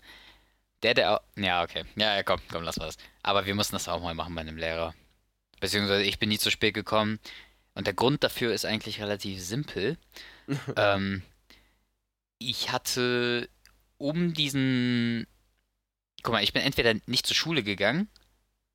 [0.83, 1.11] Der, der.
[1.15, 1.83] auch- Ja, okay.
[1.95, 2.97] Ja, ja, komm, komm, lass mal das.
[3.23, 4.93] Aber wir mussten das auch mal machen bei einem Lehrer.
[5.59, 7.19] Beziehungsweise ich bin nie zu spät gekommen.
[7.73, 9.97] Und der Grund dafür ist eigentlich relativ simpel.
[10.77, 11.23] ähm,
[12.39, 13.49] ich hatte
[13.97, 15.27] um diesen.
[16.23, 18.09] Guck mal, ich bin entweder nicht zur Schule gegangen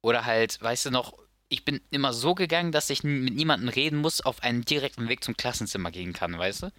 [0.03, 1.14] oder halt, weißt du noch,
[1.49, 5.25] ich bin immer so gegangen, dass ich mit niemandem reden muss, auf einen direkten Weg
[5.25, 6.73] zum Klassenzimmer gehen kann, weißt du?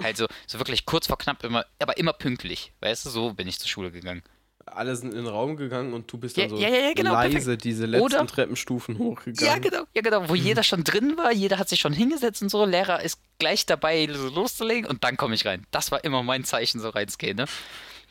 [0.00, 3.10] Halt so, wirklich kurz vor knapp immer, aber immer pünktlich, weißt du?
[3.10, 4.22] So bin ich zur Schule gegangen.
[4.64, 6.92] Alle sind in den Raum gegangen und du bist Ja, dann so ja, ja, ja,
[6.94, 9.60] genau, leise diese letzten Oder- Treppenstufen Ja, hochgegangen.
[9.60, 12.64] genau, ja, genau, wo jeder schon drin war, jeder hat sich schon hingesetzt und so,
[12.64, 15.66] Lehrer ist gleich dabei, so loszulegen und dann komme ich rein.
[15.72, 17.46] Das war immer mein Zeichen, so reinzugehen, ne?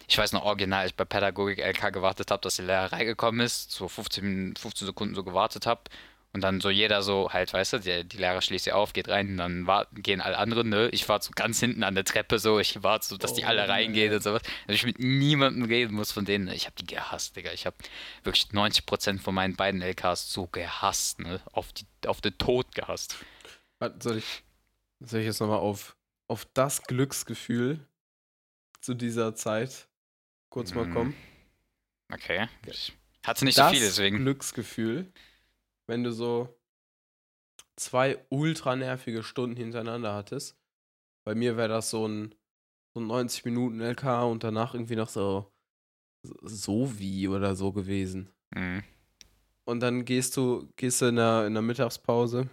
[0.10, 3.40] Ich weiß noch original, als ich bei Pädagogik LK gewartet habe, dass die Lehrer reingekommen
[3.40, 5.82] ist, so 15, Min- 15 Sekunden so gewartet habe
[6.34, 9.10] und dann so jeder so halt, weißt du, die, die Lehrer schließt sie auf, geht
[9.10, 10.90] rein, dann war, gehen alle anderen, ne?
[10.94, 13.48] Ich war so ganz hinten an der Treppe so, ich warte so, dass die Oh,
[13.48, 13.72] alle nee.
[13.72, 16.48] reingehen und sowas, dass ich mit niemandem reden muss von denen.
[16.50, 17.52] Ich habe die gehasst, Digga.
[17.52, 17.76] Ich habe
[18.24, 21.42] wirklich 90% von meinen beiden LKs so gehasst, ne?
[21.52, 23.18] Auf, die, auf den Tod gehasst.
[23.80, 24.44] Warte, Soll ich,
[25.00, 25.96] soll ich jetzt nochmal auf,
[26.28, 27.86] auf das Glücksgefühl
[28.80, 29.88] zu dieser Zeit
[30.50, 30.92] kurz mal Mhm.
[30.94, 31.16] kommen?
[32.14, 32.48] Okay.
[32.68, 32.94] Ich
[33.26, 34.18] hatte nicht das so viel, deswegen.
[34.18, 35.12] Glücksgefühl,
[35.92, 36.58] wenn du so
[37.76, 40.58] zwei ultra nervige Stunden hintereinander hattest.
[41.26, 42.34] Bei mir wäre das so ein,
[42.96, 45.52] so ein 90 Minuten LK und danach irgendwie noch so
[46.44, 48.32] so wie oder so gewesen.
[48.56, 48.84] Mhm.
[49.66, 52.50] Und dann gehst du, gehst du in der, in der Mittagspause,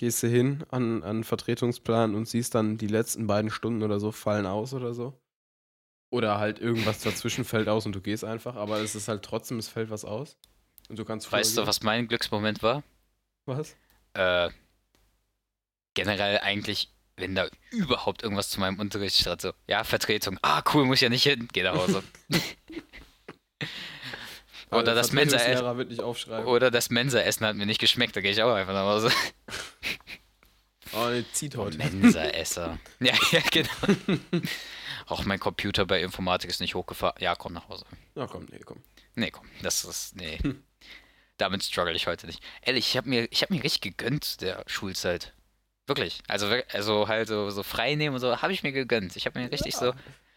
[0.00, 4.10] gehst du hin an, an Vertretungsplan und siehst dann die letzten beiden Stunden oder so
[4.10, 5.20] fallen aus oder so.
[6.12, 9.58] Oder halt irgendwas dazwischen fällt aus und du gehst einfach, aber es ist halt trotzdem,
[9.58, 10.36] es fällt was aus.
[11.06, 12.82] Kannst Weißt du, was mein Glücksmoment war?
[13.46, 13.74] was?
[14.14, 14.50] Äh,
[15.94, 20.84] generell eigentlich, wenn da überhaupt irgendwas zu meinem Unterricht stand, so, ja, Vertretung, ah, cool,
[20.84, 22.02] muss ich ja nicht hin, geh nach Hause.
[24.70, 25.10] Oder der das
[26.00, 26.46] aufschreiben.
[26.46, 29.10] Oder das Mensa-Essen hat mir nicht geschmeckt, da gehe ich auch einfach nach Hause.
[30.96, 31.76] Oh, nee, zieht heute.
[31.76, 32.78] Mensa-Esser.
[33.00, 33.72] ja, ja, genau.
[35.06, 37.16] Auch mein Computer bei Informatik ist nicht hochgefahren.
[37.20, 37.84] Ja, komm nach Hause.
[38.14, 38.80] Na komm, nee, komm.
[39.16, 40.38] Nee, komm, das ist, nee.
[41.38, 42.42] Damit struggle ich heute nicht.
[42.62, 45.32] Ehrlich, ich habe mir, ich hab mir richtig gegönnt der Schulzeit.
[45.86, 46.22] Wirklich.
[46.28, 49.16] Also, also halt so, so frei nehmen und so, habe ich mir gegönnt.
[49.16, 49.92] Ich habe mir richtig so.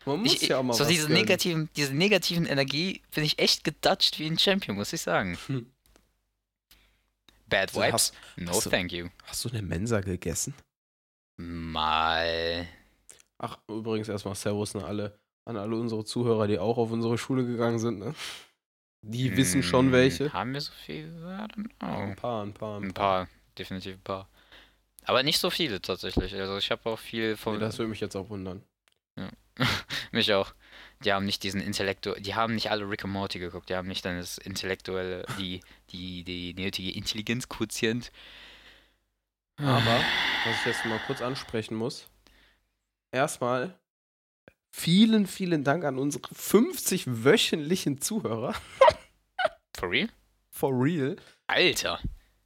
[0.05, 1.19] Man muss Ich, ja auch mal so was diese gönnen.
[1.21, 5.37] negativen, diese negativen Energie bin ich echt gedutscht wie ein Champion, muss ich sagen.
[5.47, 5.71] Hm.
[7.47, 7.93] Bad So, Vibes?
[7.93, 9.07] hast- no, hast du- thank you.
[9.25, 10.53] Hast du eine Mensa gegessen?
[11.37, 12.67] Mal.
[13.37, 17.45] Ach, übrigens erstmal Servus an alle, an alle unsere Zuhörer, die auch auf unsere Schule
[17.45, 17.99] gegangen sind.
[17.99, 18.15] Ne?
[19.01, 20.33] Die wissen schon Hm, welche.
[20.33, 21.05] Haben wir so viel?
[21.05, 21.87] I don't know.
[21.87, 24.27] Ein paar, ein paar, Ein paar, definitiv ein paar.
[25.05, 26.35] Aber nicht so viele tatsächlich.
[26.35, 27.53] Also ich habe auch viel von.
[27.53, 28.63] Nee, das würde mich jetzt auch wundern.
[30.11, 30.53] mich auch.
[31.03, 33.87] Die haben nicht diesen Intellektu, die haben nicht alle Rick and Morty geguckt, die haben
[33.87, 38.11] nicht dann das intellektuelle, die, die, die nötige Intelligenzquotient.
[39.57, 40.01] Aber,
[40.45, 42.09] was ich jetzt mal kurz ansprechen muss,
[43.11, 43.77] erstmal
[44.71, 48.53] vielen, vielen Dank an unsere 50 wöchentlichen Zuhörer.
[49.77, 50.09] For real?
[50.49, 51.15] For real.
[51.47, 51.99] Alter,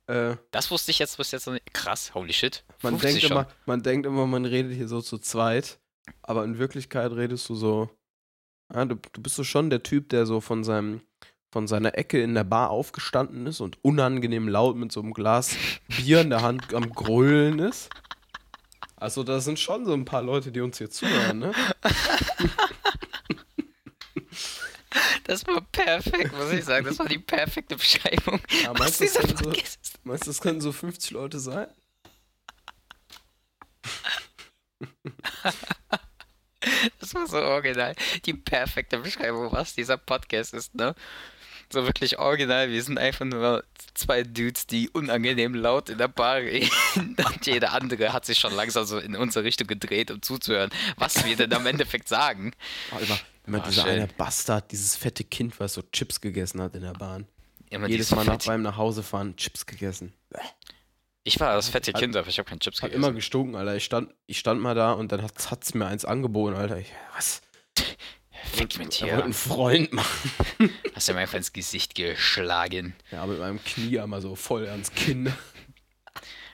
[0.08, 1.74] Äh, das wusste ich jetzt bis jetzt noch nicht.
[1.74, 2.64] Krass, holy shit.
[2.82, 3.32] man, 50 denkt schon.
[3.32, 5.80] immer, man denkt immer, man redet hier so zu zweit,
[6.24, 7.90] aber in Wirklichkeit redest du so.
[8.74, 11.02] Ja, du, du bist so schon der Typ, der so von seinem
[11.54, 15.56] von seiner Ecke in der Bar aufgestanden ist und unangenehm laut mit so einem Glas
[15.90, 17.90] Bier in der Hand am Grölen ist.
[19.02, 21.52] Also da sind schon so ein paar Leute, die uns hier zuhören, ne?
[25.24, 26.86] Das war perfekt, muss ich sagen.
[26.86, 28.42] Das war die perfekte Beschreibung.
[28.64, 29.54] Ja, meinst, du, das können so,
[30.04, 31.68] meinst das können so 50 Leute sein?
[37.00, 37.96] Das war so original.
[38.26, 40.94] Die perfekte Beschreibung, was dieser Podcast ist, ne?
[41.72, 42.70] So wirklich original.
[42.70, 46.70] Wir sind einfach nur zwei Dudes, die unangenehm laut in der Bar reden.
[46.96, 51.24] Und jeder andere hat sich schon langsam so in unsere Richtung gedreht, um zuzuhören, was
[51.26, 52.52] wir denn am Endeffekt sagen.
[52.94, 53.92] Oh, immer, immer Ah, dieser schön.
[53.92, 57.28] eine Bastard, dieses fette Kind, was so Chips gegessen hat in der Bahn.
[57.70, 60.14] Immer Jedes Mal nach, beim Nachhausefahren Chips gegessen.
[61.24, 63.04] Ich war das fette Hat- Kind, aber ich habe keinen Chips Hat gegessen.
[63.06, 63.76] immer gestunken, Alter.
[63.78, 66.78] Ich stand, ich stand mal da und dann hat es mir eins angeboten, Alter.
[66.80, 67.42] Ich, was?
[68.52, 69.24] Fick mit Er wollte dir.
[69.24, 70.32] einen Freund machen.
[70.96, 72.96] Hast du mir einfach ins Gesicht geschlagen.
[73.12, 75.34] Ja, mit meinem Knie einmal so voll ans Kinn.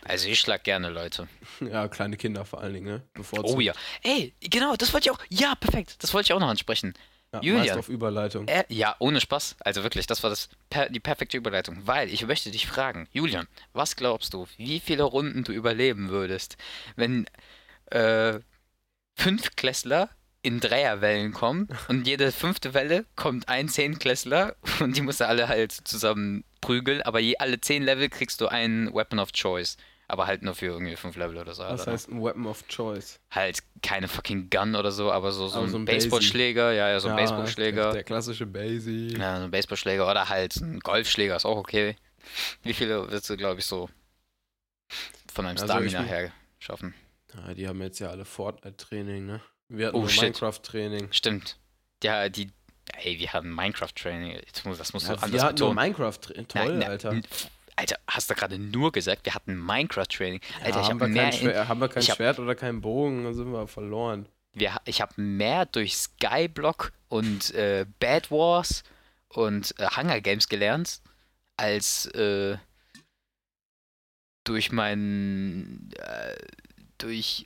[0.03, 1.27] Also ich schlag gerne Leute.
[1.59, 3.01] Ja, kleine Kinder vor allen Dingen, ne?
[3.13, 3.49] Bevorzugt.
[3.49, 3.73] Oh ja.
[4.03, 5.19] Ey, genau, das wollte ich auch.
[5.29, 5.97] Ja, perfekt.
[5.99, 6.93] Das wollte ich auch noch ansprechen.
[7.33, 7.77] Ja, Julian.
[7.79, 8.47] Auf Überleitung.
[8.47, 9.57] Äh, ja, ohne Spaß.
[9.59, 11.81] Also wirklich, das war das per die perfekte Überleitung.
[11.85, 16.55] Weil ich möchte dich fragen, Julian, was glaubst du, wie viele Runden du überleben würdest,
[16.95, 17.25] wenn
[17.87, 18.39] äh,
[19.15, 20.09] fünf Klässler
[20.43, 25.47] in Dreierwellen kommen und jede fünfte Welle kommt ein Zehnklässler und die musst du alle
[25.47, 29.77] halt zusammen prügeln, aber je alle zehn Level kriegst du einen Weapon of Choice.
[30.09, 31.63] Aber halt nur für irgendwie fünf Level oder so.
[31.63, 31.91] Das oder?
[31.91, 33.19] heißt ein Weapon of Choice.
[33.29, 36.89] halt keine fucking Gun oder so, aber so, so Aber ein, so ein Baseballschläger, ja,
[36.89, 37.91] ja, so ein Ja, Baseballschläger.
[37.91, 39.17] Der, klassische Basie.
[39.17, 41.97] Ja, so ein Baseballschläger oder halt ein Golfschläger ist auch okay.
[42.63, 43.89] Wie viele wirst du, glaube ich, so
[45.33, 46.93] von deinem Also Stamina her schaffen?
[47.35, 49.41] Ja, die haben jetzt ja alle Fortnite-Training, ne?
[49.69, 50.05] Wir hatten Oh.
[50.05, 51.11] Minecraft-Training.
[51.11, 51.57] Stimmt.
[52.03, 52.49] Ja, die.
[53.03, 54.39] Ey, wir hatten Minecraft-Training.
[54.53, 55.75] Das musst du Ja, wir anders hatten nur betonen.
[55.75, 56.47] Minecraft-Training.
[56.47, 57.21] Toll, na, Alter.
[57.75, 60.39] Alter, hast du gerade nur gesagt, wir hatten Minecraft-Training?
[60.63, 62.55] Alter, ja, ich haben, habe wir mehr, Schwert, haben wir kein ich hab- Schwert oder
[62.55, 64.27] keinen Bogen, dann sind wir verloren.
[64.53, 68.83] wir, ich habe mehr durch Skyblock und äh, Bad Wars
[69.29, 71.01] und äh, Hunger Games gelernt,
[71.57, 72.57] als äh,
[74.43, 75.91] durch meinen.
[75.99, 76.35] Äh,
[76.97, 77.43] durch.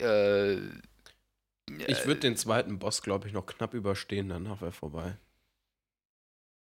[1.80, 5.18] Äh, Ich würde den zweiten Boss, glaube ich, noch knapp überstehen, danach wäre vorbei.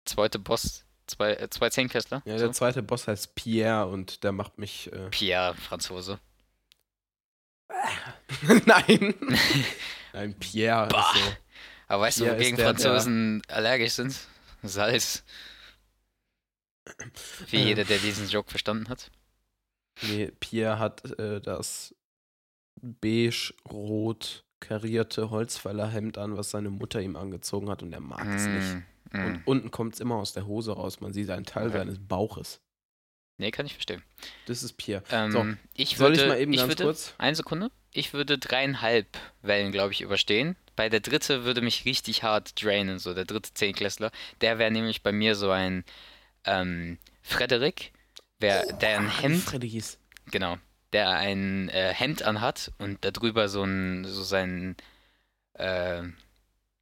[0.04, 2.22] zweite Boss, zwei, äh, zwei Zehnklässler.
[2.24, 2.44] Ja, so.
[2.46, 4.92] der zweite Boss heißt Pierre und der macht mich.
[4.92, 6.18] Äh, Pierre, Franzose.
[8.66, 9.14] Nein!
[10.12, 11.12] Nein, Pierre Bah.
[11.14, 11.32] ist so.
[11.88, 14.16] Aber weißt du, Pierre ist wogegen der, der- Franzosen allergisch sind?
[14.62, 15.24] Salz.
[17.48, 17.64] Wie Äh.
[17.64, 19.10] jeder, der diesen Joke verstanden hat.
[20.02, 21.94] Nee, Pierre hat äh, das
[22.80, 28.76] beige-rot karierte Holzfällerhemd an, was seine Mutter ihm angezogen hat und er mag es nicht.
[29.12, 29.26] Mm, mm.
[29.26, 31.00] Und unten kommt es immer aus der Hose raus.
[31.00, 31.78] Man sieht einen Teil Okay.
[31.78, 32.60] seines Bauches.
[33.38, 34.02] Nee, kann ich verstehen.
[34.46, 35.02] Das ist Pierre.
[35.10, 37.14] Ähm, So, ich Soll würde, ich mal eben ganz würde, kurz?
[37.18, 37.70] Eine Sekunde.
[37.92, 39.06] Ich würde dreieinhalb
[39.42, 40.56] Wellen, glaube ich, überstehen.
[40.76, 44.10] Bei der dritte würde mich richtig hart drainen, so der dritte Zehnklässler.
[44.40, 45.84] Der wäre nämlich bei mir so ein
[46.44, 47.92] ähm, Frederik,
[48.38, 49.98] wer, der ein Hemd, Freddy hieß.
[50.30, 50.56] genau,
[50.92, 54.76] der ein äh, Hemd anhat und darüber so ein, so sein,
[55.54, 56.02] äh,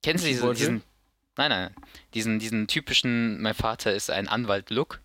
[0.02, 0.82] kennst du diese, Keyboard diesen,
[1.36, 1.74] nein, nein,
[2.14, 5.00] diesen, diesen typischen, mein Vater ist ein Anwalt-Look.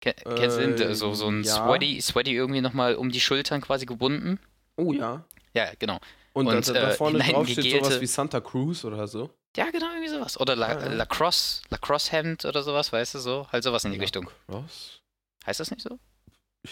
[0.00, 0.80] Ken, kennst du den?
[0.80, 1.54] Äh, So, so ein ja.
[1.54, 4.38] Sweaty, Sweaty irgendwie nochmal um die Schultern quasi gebunden.
[4.76, 5.24] Oh ja.
[5.54, 5.98] Ja, genau.
[6.34, 9.30] Und, Und, da, da äh, vorne hinein drauf steht sowas wie Santa Cruz oder so.
[9.56, 10.38] Ja, genau, irgendwie sowas.
[10.38, 10.92] Oder La Ja, ja.
[10.92, 13.48] Lacrosse, Lacrosse-Hemd oder sowas, weißt du so?
[13.50, 14.30] Halt sowas in die Richtung.
[14.46, 15.00] Cross?
[15.46, 15.98] Heißt das nicht so?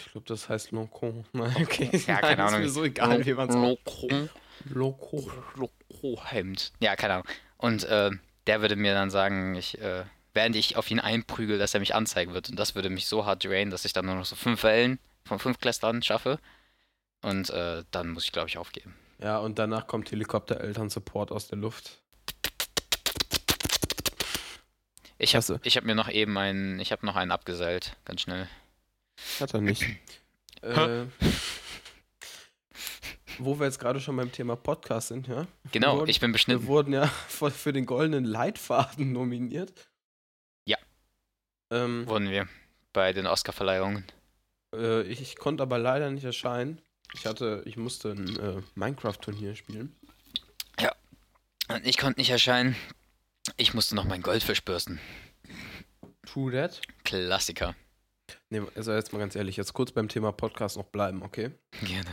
[0.07, 1.25] Ich glaube, das heißt Loco.
[1.33, 1.91] Nein, okay.
[2.07, 2.61] Ja, keine Ist Ahnung.
[2.61, 4.29] mir so egal, wie man es Loco.
[4.65, 5.31] Loco.
[5.55, 6.73] Loco-Hemd.
[6.81, 7.27] Ja, keine Ahnung.
[7.59, 8.11] Und äh,
[8.47, 11.95] der würde mir dann sagen, ich, äh, während ich auf ihn einprügel, dass er mich
[11.95, 12.51] anzeigen wird.
[12.51, 14.99] Und das würde mich so hart drainen, dass ich dann nur noch so fünf Wellen
[15.25, 16.39] von fünf Klässlern schaffe.
[17.23, 18.95] Und äh, dann muss ich, glaube ich, aufgeben.
[19.19, 22.03] Ja, und danach kommt Helikopter-Eltern-Support aus der Luft.
[25.19, 28.49] Ich habe hab mir noch eben einen, ich habe noch einen abgeseilt, ganz schnell.
[29.41, 29.83] Hat er nicht.
[30.63, 31.05] äh,
[33.39, 35.47] wo wir jetzt gerade schon beim Thema Podcast sind, ja?
[35.73, 36.67] Genau, wurden- ich bin Wir beschnitten.
[36.67, 39.89] wurden ja für für den goldenen Leitfaden nominiert.
[40.65, 40.79] Ja.
[41.71, 42.49] Ähm, Wurden wir
[42.93, 44.05] bei den Oscar-Verleihungen.
[44.75, 46.81] äh, ich, ich konnte aber leider nicht erscheinen.
[47.15, 49.95] Ich hatte, ich musste ein äh, Minecraft-Turnier spielen.
[51.69, 52.77] Und ich konnte nicht erscheinen.
[53.57, 55.01] Ich musste noch mein Goldfisch bürsten.
[56.25, 56.81] True that.
[57.03, 57.75] Klassiker.
[58.51, 61.51] Nee, also jetzt mal ganz ehrlich, jetzt kurz beim Thema Podcast noch bleiben, okay?
[61.85, 62.11] Gerne.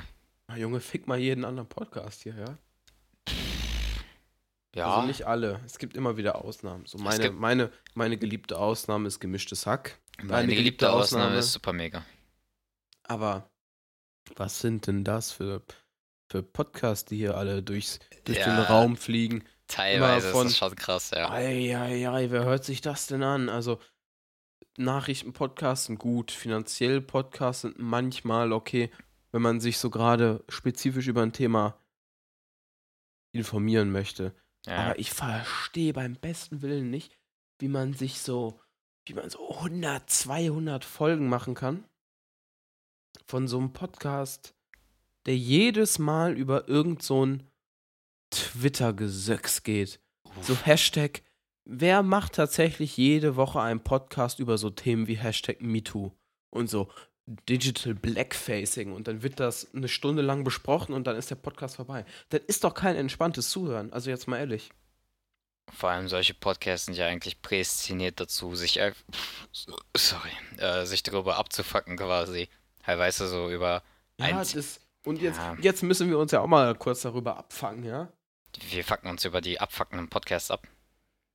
[0.47, 2.57] Ah, Junge, fick mal jeden anderen Podcast hier, ja?
[4.75, 5.59] Ja, Also nicht alle.
[5.65, 6.86] Es gibt immer wieder Ausnahmen.
[6.88, 9.99] So meine, meine, meine geliebte Ausnahme ist gemischtes Hack.
[10.17, 11.39] meine deine geliebte geliebte Ausnahme Ausnahme.
[11.39, 12.03] ist super mega.
[13.03, 13.47] Aber
[14.36, 15.61] was sind denn das für,
[16.31, 18.63] für Podcasts, die hier alle durchs, durch den Ja.
[18.63, 19.43] Raum fliegen?
[19.67, 21.29] Teilweise von- ist das schon krass, ja.
[21.29, 23.49] Eieiei, wer hört sich das denn an?
[23.49, 23.79] Also,
[24.78, 28.89] Nachrichtenpodcasts sind gut, finanziell Podcasts sind manchmal okay,
[29.32, 31.80] wenn man sich so gerade spezifisch über ein Thema
[33.32, 34.36] informieren möchte.
[34.65, 34.78] ja.
[34.78, 37.19] Aber ich verstehe beim besten Willen nicht,
[37.59, 38.59] wie man sich so,
[39.05, 41.84] wie man so 100, 200 Folgen machen kann
[43.26, 44.55] von so einem Podcast,
[45.26, 47.49] der jedes Mal über irgend so ein
[48.32, 49.99] Twitter-Gesöcks geht.
[50.41, 51.21] So Hashtag,
[51.66, 56.11] wer macht tatsächlich jede Woche einen Podcast über so Themen wie Hashtag MeToo
[56.49, 56.89] und so
[57.26, 61.78] Digital Blackfacing und dann wird das eine Stunde lang besprochen und dann ist der Podcast
[61.78, 62.05] vorbei.
[62.30, 64.72] Das ist doch kein entspanntes Zuhören, also jetzt mal ehrlich.
[65.72, 68.91] Vor allem solche Podcasts sind ja eigentlich prädestiniert dazu, sich äh,
[69.95, 72.49] sorry, äh, sich darüber abzufacken quasi.
[72.86, 73.82] Weißt du, so über
[74.20, 75.55] Ja, das, und jetzt, Ja.
[75.61, 78.11] jetzt müssen wir uns ja auch mal kurz darüber abfangen, ja?
[78.70, 80.68] wir fucken uns über die abfuckenden Podcasts ab.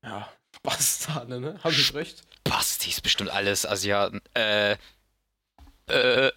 [0.02, 0.28] Ja,
[0.62, 1.58] Bastarde, ne?
[1.62, 2.22] Hab ich recht?
[2.44, 4.20] Bastis, bestimmt alles Asiaten.
[4.34, 4.76] Äh,
[5.88, 6.32] äh,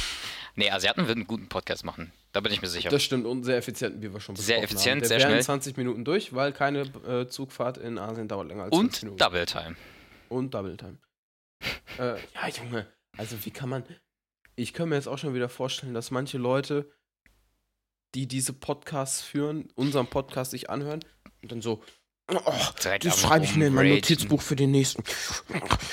[0.56, 2.12] nee, Asiaten würden einen guten Podcast machen.
[2.32, 2.88] Da bin ich mir sicher.
[2.88, 5.00] Das stimmt und sehr effizient, wie wir schon Sehr besprochen effizient, haben.
[5.00, 5.44] Der sehr wäre in schnell.
[5.44, 9.18] 20 Minuten durch, weil keine äh, Zugfahrt in Asien dauert länger als 20 Und Minuten.
[9.18, 9.76] Double Time.
[10.28, 10.98] Und Double Time.
[11.98, 12.86] äh, ja, Junge,
[13.18, 13.84] also wie kann man.
[14.56, 16.90] Ich kann mir jetzt auch schon wieder vorstellen, dass manche Leute,
[18.14, 21.00] die diese Podcasts führen, unseren Podcast sich anhören
[21.42, 21.82] und dann so.
[22.28, 22.52] Oh,
[23.00, 23.88] das schreibe ich mir in mein.
[23.88, 25.02] Notizbuch für den nächsten.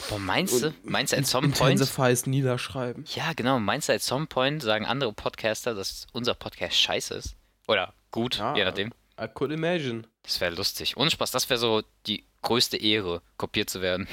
[0.09, 0.73] Boah, meinst du?
[0.83, 1.79] Meinst du at some point?
[2.27, 3.03] Niederschreiben.
[3.15, 3.59] Ja, genau.
[3.59, 7.35] Meinst du at some point sagen andere Podcaster, dass unser Podcast scheiße ist?
[7.67, 8.55] Oder gut, Ja.
[8.55, 8.91] je nachdem.
[9.19, 10.03] I could imagine.
[10.23, 10.95] Das wäre lustig.
[10.97, 14.07] Ohne Spaß, das wäre so die größte Ehre, kopiert zu werden.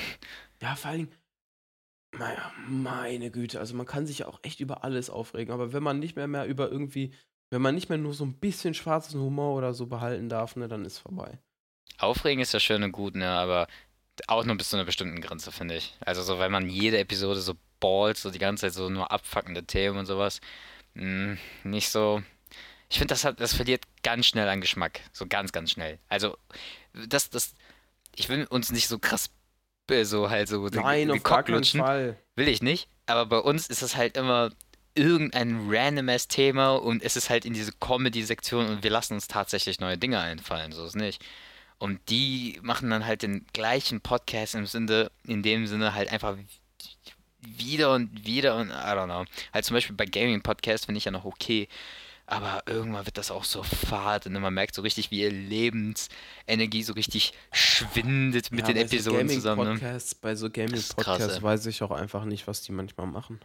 [0.60, 1.08] Ja, vor allem,
[2.18, 5.82] naja, meine Güte, also man kann sich ja auch echt über alles aufregen, aber wenn
[5.82, 7.12] man nicht mehr mehr über irgendwie,
[7.50, 10.66] wenn man nicht mehr nur so ein bisschen schwarzen Humor oder so behalten darf, ne,
[10.66, 11.38] dann ist vorbei.
[11.98, 13.66] Aufregen ist ja schön und gut, ne, aber
[14.26, 15.94] auch nur bis zu einer bestimmten Grenze, finde ich.
[16.00, 19.64] Also so, wenn man jede Episode so balls, so die ganze Zeit so nur abfuckende
[19.64, 20.40] Themen und sowas,
[20.94, 22.22] mh, nicht so.
[22.88, 25.00] Ich finde, das hat, das verliert ganz schnell an Geschmack.
[25.12, 25.98] So ganz, ganz schnell.
[26.08, 26.38] Also,
[26.94, 27.54] das, das,
[28.14, 29.30] ich will uns nicht so krass
[29.90, 31.64] äh, so halt so Nein, auf gar keinen.
[31.64, 32.16] Fall.
[32.34, 32.88] Will ich nicht.
[33.06, 34.50] Aber bei uns ist es halt immer
[34.94, 39.78] irgendein randomes Thema und es ist halt in diese Comedy-Sektion und wir lassen uns tatsächlich
[39.78, 41.22] neue Dinge einfallen, so ist nicht.
[41.78, 46.36] Und die machen dann halt den gleichen Podcast im Sinne, in dem Sinne halt einfach
[47.40, 49.24] wieder und wieder und I don't know.
[49.52, 51.68] Halt zum Beispiel bei Gaming-Podcasts finde ich ja noch okay.
[52.28, 56.82] Aber irgendwann wird das auch so fad und man merkt so richtig, wie ihr Lebensenergie
[56.82, 59.78] so richtig schwindet mit Ja, den bei so zusammen.
[59.78, 59.98] Ne?
[60.22, 63.38] Bei so Gaming-Podcasts weiß ich auch einfach nicht, was die manchmal machen.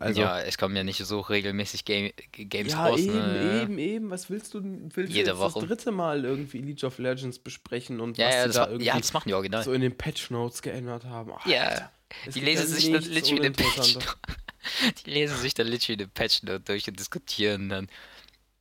[0.00, 2.98] Also, ja, es kommen ja nicht so regelmäßig Game Games ja, raus.
[3.00, 3.62] eben, ne?
[3.62, 4.10] eben, eben.
[4.10, 4.90] Was willst du denn?
[4.94, 5.60] Willst Jede du jetzt Woche.
[5.60, 8.60] das dritte Mal irgendwie League of Legends besprechen und Ja, was ja, sie das, da
[8.62, 9.62] war, irgendwie ja, das machen die original.
[9.62, 11.32] so in den Patch Notes geändert haben?
[11.36, 11.90] Ach, Ja, Alter,
[12.34, 13.96] die lesen sich dann literally den Patch.
[15.06, 17.88] Die lesen sich dann literally den Patch Note durch und diskutieren dann.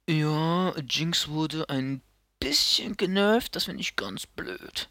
[0.10, 2.02] Ja, Jinx wurde ein
[2.40, 4.90] bisschen genervt, das finde ich ganz blöd.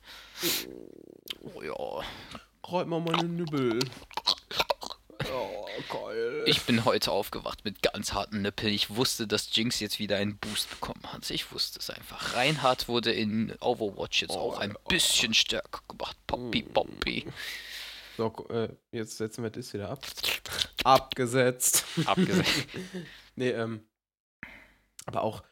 [1.43, 2.05] Oh ja.
[2.71, 3.79] Räum mal meine Nibbel.
[5.79, 6.43] Oh, geil.
[6.47, 8.73] Ich bin heute aufgewacht mit ganz harten Nippeln.
[8.73, 11.31] Ich wusste, dass Jinx jetzt wieder einen Boost bekommen hat.
[11.31, 12.35] Ich wusste es einfach.
[12.35, 14.89] Reinhardt wurde in Overwatch jetzt Oh, auch ein oh.
[14.89, 16.17] bisschen stärker gemacht.
[16.27, 17.27] Poppy, Poppy.
[18.17, 20.05] So, äh, jetzt setzen wir das wieder ab.
[20.83, 21.85] Abgesetzt.
[22.05, 22.45] Abgesehen.
[23.37, 23.87] nee, ähm.
[25.07, 25.43] Aber auch.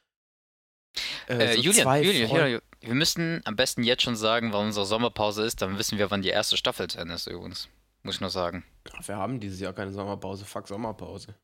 [1.29, 5.45] Äh, so Julian, Julian, Julian, wir müssen am besten jetzt schon sagen, wann unsere Sommerpause
[5.45, 5.63] ist.
[5.63, 7.69] Dann wissen wir, wann die erste Staffel zu Ende ist übrigens.
[8.07, 8.65] Muss ich noch sagen.
[9.05, 10.45] Wir haben dieses Jahr keine Sommerpause.
[10.45, 11.35] Fuck Sommerpause.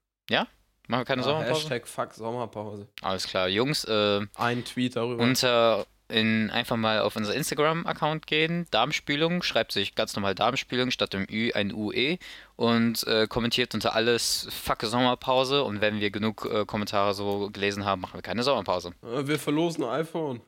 [0.88, 1.60] Machen wir keine Ah, Sommerpause?
[1.60, 2.88] Hashtag Fuck Sommerpause.
[3.02, 3.84] Alles klar, Jungs.
[3.84, 5.22] Äh, Ein Tweet darüber.
[5.22, 11.14] unter in, einfach mal auf unser Instagram-Account gehen, Darmspülung, schreibt sich ganz normal Darmspülung statt
[11.14, 12.18] dem Ü ein UE
[12.56, 17.86] und äh, kommentiert unter alles Fuck Sommerpause und wenn wir genug äh, Kommentare so gelesen
[17.86, 18.92] haben, machen wir keine Sommerpause.
[19.02, 20.42] Äh, wir verlosen ein iPhone.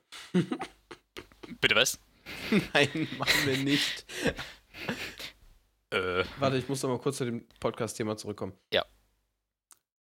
[1.60, 1.98] Bitte was?
[2.74, 4.04] Nein, machen wir nicht.
[5.94, 8.52] Äh, Warte, ich muss noch mal kurz zu dem Podcast-Thema zurückkommen.
[8.72, 8.84] Ja.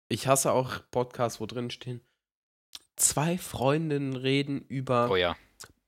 [0.08, 2.00] Ich hasse auch Podcasts, wo drin stehen,
[2.96, 5.36] zwei Freundinnen reden über oh ja.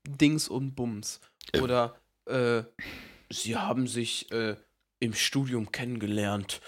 [0.07, 1.21] Dings und Bums.
[1.61, 2.63] Oder äh,
[3.31, 4.57] sie haben sich äh,
[5.01, 6.61] im Studium kennengelernt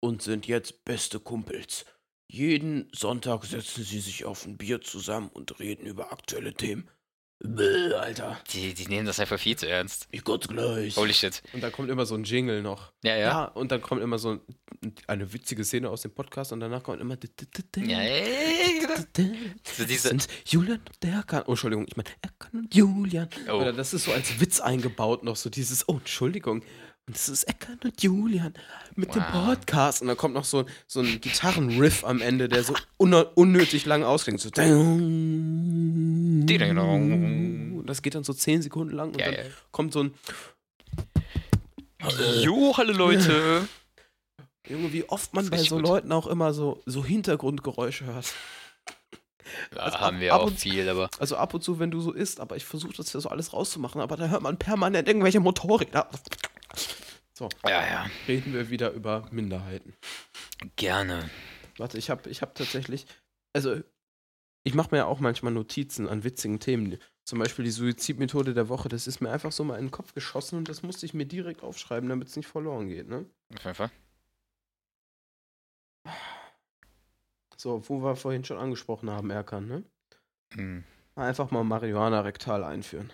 [0.00, 1.84] und sind jetzt beste Kumpels.
[2.26, 6.88] Jeden Sonntag setzen sie sich auf ein Bier zusammen und reden über aktuelle Themen.
[7.44, 8.38] Bäh, Alter.
[8.52, 10.06] Die, die nehmen das einfach viel zu ernst.
[10.10, 10.96] Ich Gott gleich.
[10.96, 11.42] Holy shit.
[11.52, 12.92] Und da kommt immer so ein Jingle noch.
[13.02, 13.44] Ja, Ja, ja.
[13.46, 14.40] und dann kommt immer so ein,
[15.08, 17.16] eine witzige Szene aus dem Podcast und danach kommt immer.
[17.76, 17.98] Ja.
[19.64, 21.42] So diese, sind Julian und der Erkan.
[21.46, 23.28] Oh, Entschuldigung, ich meine Erkan und Julian.
[23.48, 23.54] Oh.
[23.54, 26.62] Oder das ist so als Witz eingebaut noch, so dieses, oh, Entschuldigung.
[27.08, 28.54] Und das ist Erkan und Julian
[28.94, 29.46] mit dem Wow.
[29.46, 30.02] Podcast.
[30.02, 34.04] Und dann kommt noch so, so ein Gitarrenriff am Ende, der so un unnötig lang
[34.04, 34.40] ausklingt.
[34.40, 34.50] So.
[37.86, 39.40] Das geht dann so 10 Sekunden lang und Ja, dann ja.
[39.72, 40.14] kommt so ein.
[42.42, 43.66] Jo, hallo Leute.
[44.68, 45.86] Junge, wie oft man bei so gut.
[45.86, 48.32] Leuten auch immer so, so Hintergrundgeräusche hört.
[49.74, 52.00] Ja, Also haben ab- wir ab auch viel, aber Also ab und zu, wenn du
[52.00, 55.08] so isst, aber ich versuche das ja so alles rauszumachen, aber da hört man permanent
[55.08, 56.08] irgendwelche Motorräder.
[57.42, 58.06] So, ja, ja.
[58.28, 59.94] reden wir wieder über Minderheiten.
[60.76, 61.28] Gerne.
[61.76, 63.06] Warte, ich habe ich hab tatsächlich,
[63.52, 63.80] also
[64.62, 66.98] ich mache mir ja auch manchmal Notizen an witzigen Themen.
[67.24, 70.14] Zum Beispiel die Suizidmethode der Woche, das ist mir einfach so mal in den Kopf
[70.14, 73.26] geschossen und das musste ich mir direkt aufschreiben, damit es nicht verloren geht, ne?
[73.56, 73.90] Auf jeden Fall.
[77.56, 79.84] So, wo wir vorhin schon angesprochen haben, Erkan, ne?
[80.54, 80.84] Hm.
[81.16, 83.12] Einfach mal Marihuana rektal einführen.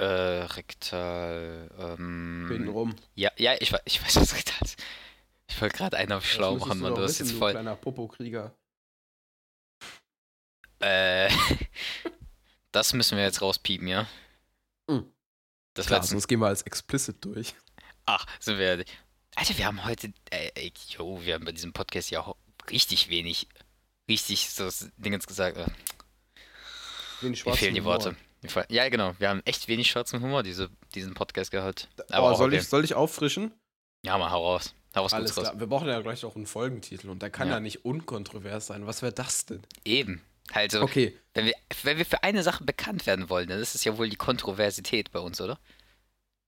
[0.00, 1.70] Äh, rektal.
[1.78, 2.96] Ähm, Hintenrum.
[3.14, 4.82] ja, ja, ich, ich weiß, was rektal ist.
[5.48, 6.94] Ich wollte gerade einen auf schlau machen, Mann.
[6.94, 7.50] Du hast wissen, jetzt voll.
[7.50, 8.54] kleiner Popo-Krieger.
[10.78, 11.30] Äh,
[12.72, 14.08] das müssen wir jetzt rauspiepen, ja?
[14.88, 15.12] Mhm.
[15.74, 17.54] Das Klar, sonst gehen wir als explicit durch.
[18.06, 18.84] Ach, sind wir.
[19.36, 20.12] Alter, wir haben heute.
[20.30, 22.36] Äh, ey, yo, wir haben bei diesem Podcast ja auch
[22.70, 23.48] richtig wenig.
[24.08, 25.58] Richtig so Dingens gesagt.
[25.58, 25.66] Äh,
[27.20, 27.94] Den Mir schwarzen fehlen die Humor.
[27.96, 28.08] Worte.
[28.12, 28.29] Mir fall-
[28.68, 29.14] Ja, genau.
[29.18, 31.88] Wir haben echt wenig schwarzen Humor, diese, diesen Podcast gehört.
[31.98, 32.58] Oh, Aber auch soll, okay.
[32.58, 33.52] ich, soll ich auffrischen?
[34.02, 34.74] Ja, mal hau raus.
[34.96, 35.44] Hau was Alles raus.
[35.44, 35.60] klar.
[35.60, 37.60] Wir brauchen ja gleich auch einen Folgentitel und der kann ja, Ja.
[37.60, 38.86] nicht unkontrovers sein.
[38.86, 39.62] Was wäre das denn?
[39.84, 40.22] Eben.
[40.52, 43.84] Also, Okay, wenn, wir, wenn wir für eine Sache bekannt werden wollen, dann ist es
[43.84, 45.60] ja wohl die Kontroversität bei uns, oder?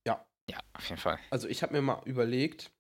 [0.07, 0.27] Ja.
[0.51, 1.19] Ja, auf jeden Fall.
[1.31, 2.73] also ich habe mir mal überlegt,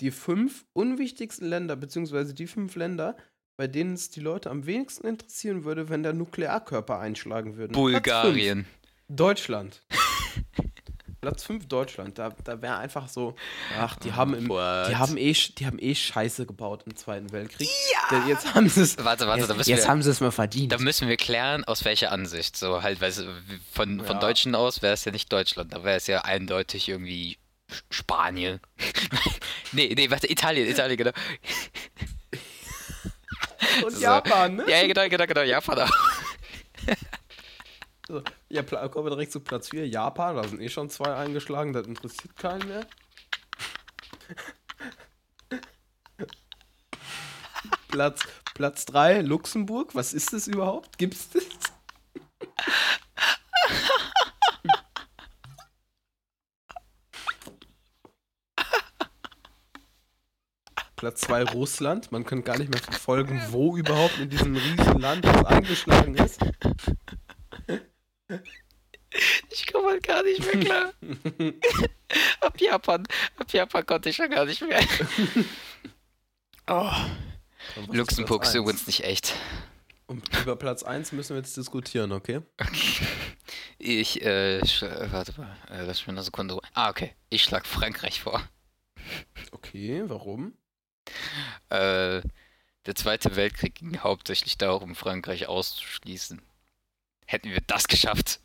[0.00, 3.16] die fünf unwichtigsten Länder, beziehungsweise die fünf Länder,
[3.60, 7.74] bei denen es die Leute am wenigsten interessieren würde, wenn da Nuklearkörper einschlagen würden.
[7.74, 8.64] Fünf, Bulgarien.
[9.06, 9.82] Deutschland.
[11.20, 12.18] Platz 5 Deutschland.
[12.18, 13.34] Da, da wäre einfach so,
[13.78, 14.48] ach, die haben im?
[14.48, 17.68] Die haben, eh, die haben eh Scheiße gebaut im Zweiten Weltkrieg.
[18.10, 18.26] Ja!
[18.26, 18.96] Jetzt haben sie es.
[18.96, 20.72] Warte, warte, da Jetzt, müssen, jetzt wir, haben sie es mal verdient.
[20.72, 22.56] da müssen wir klären, aus welcher Ansicht.
[22.56, 24.14] So halt, weil von, von Ja.
[24.20, 27.36] Deutschen aus wäre es ja nicht Deutschland, da wäre es ja eindeutig irgendwie
[27.90, 28.58] Spanien.
[29.72, 31.12] nee, nee, warte, Italien, Italien, genau.
[33.84, 34.00] Und so.
[34.00, 34.64] Japan, ne?
[34.68, 35.90] Ja, ja, genau, genau, genau, Japan auch.
[38.10, 39.86] So, ja, kommen wir direkt zu Platz 4.
[39.86, 42.84] Japan, da sind eh schon zwei eingeschlagen, das interessiert keinen mehr.
[47.88, 48.22] Platz,
[48.54, 49.94] Platz 3, Luxemburg.
[49.94, 50.98] Was ist das überhaupt?
[50.98, 51.44] Gibt's das?
[61.00, 62.12] Platz 2 Russland.
[62.12, 66.44] Man kann gar nicht mehr verfolgen, wo überhaupt in diesem riesen Land das eingeschlagen ist.
[69.48, 70.92] Ich komme halt gar nicht mehr klar.
[72.42, 73.06] ab Japan,
[73.38, 74.78] ab Japan konnte ich schon gar nicht mehr.
[76.68, 76.92] oh,
[77.90, 78.62] Luxemburg Platz ist eins?
[78.62, 79.34] übrigens nicht echt.
[80.06, 82.42] Und über Platz 1 müssen wir jetzt diskutieren, okay?
[83.78, 84.60] Ich, äh,
[85.10, 86.58] warte mal, äh, lass mich eine Sekunde.
[86.74, 87.14] Ah, okay.
[87.30, 88.46] Ich schlag Frankreich vor.
[89.50, 90.52] Okay, warum?
[91.68, 92.22] Äh,
[92.86, 96.40] der Zweite Weltkrieg ging hauptsächlich darum, Frankreich auszuschließen.
[97.26, 98.40] Hätten wir das geschafft.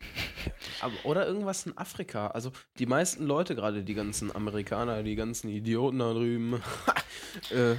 [0.80, 2.28] Aber, oder irgendwas in Afrika.
[2.28, 6.62] Also die meisten Leute, gerade die ganzen Amerikaner, die ganzen Idioten da drüben,
[7.50, 7.76] äh,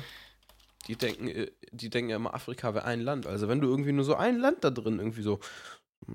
[0.88, 3.28] die denken, äh, die denken ja immer, Afrika wäre ein Land.
[3.28, 5.39] Also wenn du irgendwie nur so ein Land da drin, irgendwie so,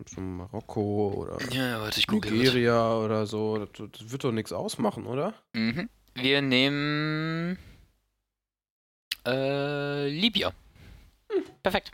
[0.06, 2.00] so Marokko oder Ja, warte.
[2.10, 5.34] Nigeria oder so, das, das wird doch nichts ausmachen, oder?
[5.54, 5.88] Mhm.
[6.14, 7.58] Wir nehmen
[9.26, 10.52] äh, Libya.
[11.30, 11.44] Hm.
[11.62, 11.92] Perfekt.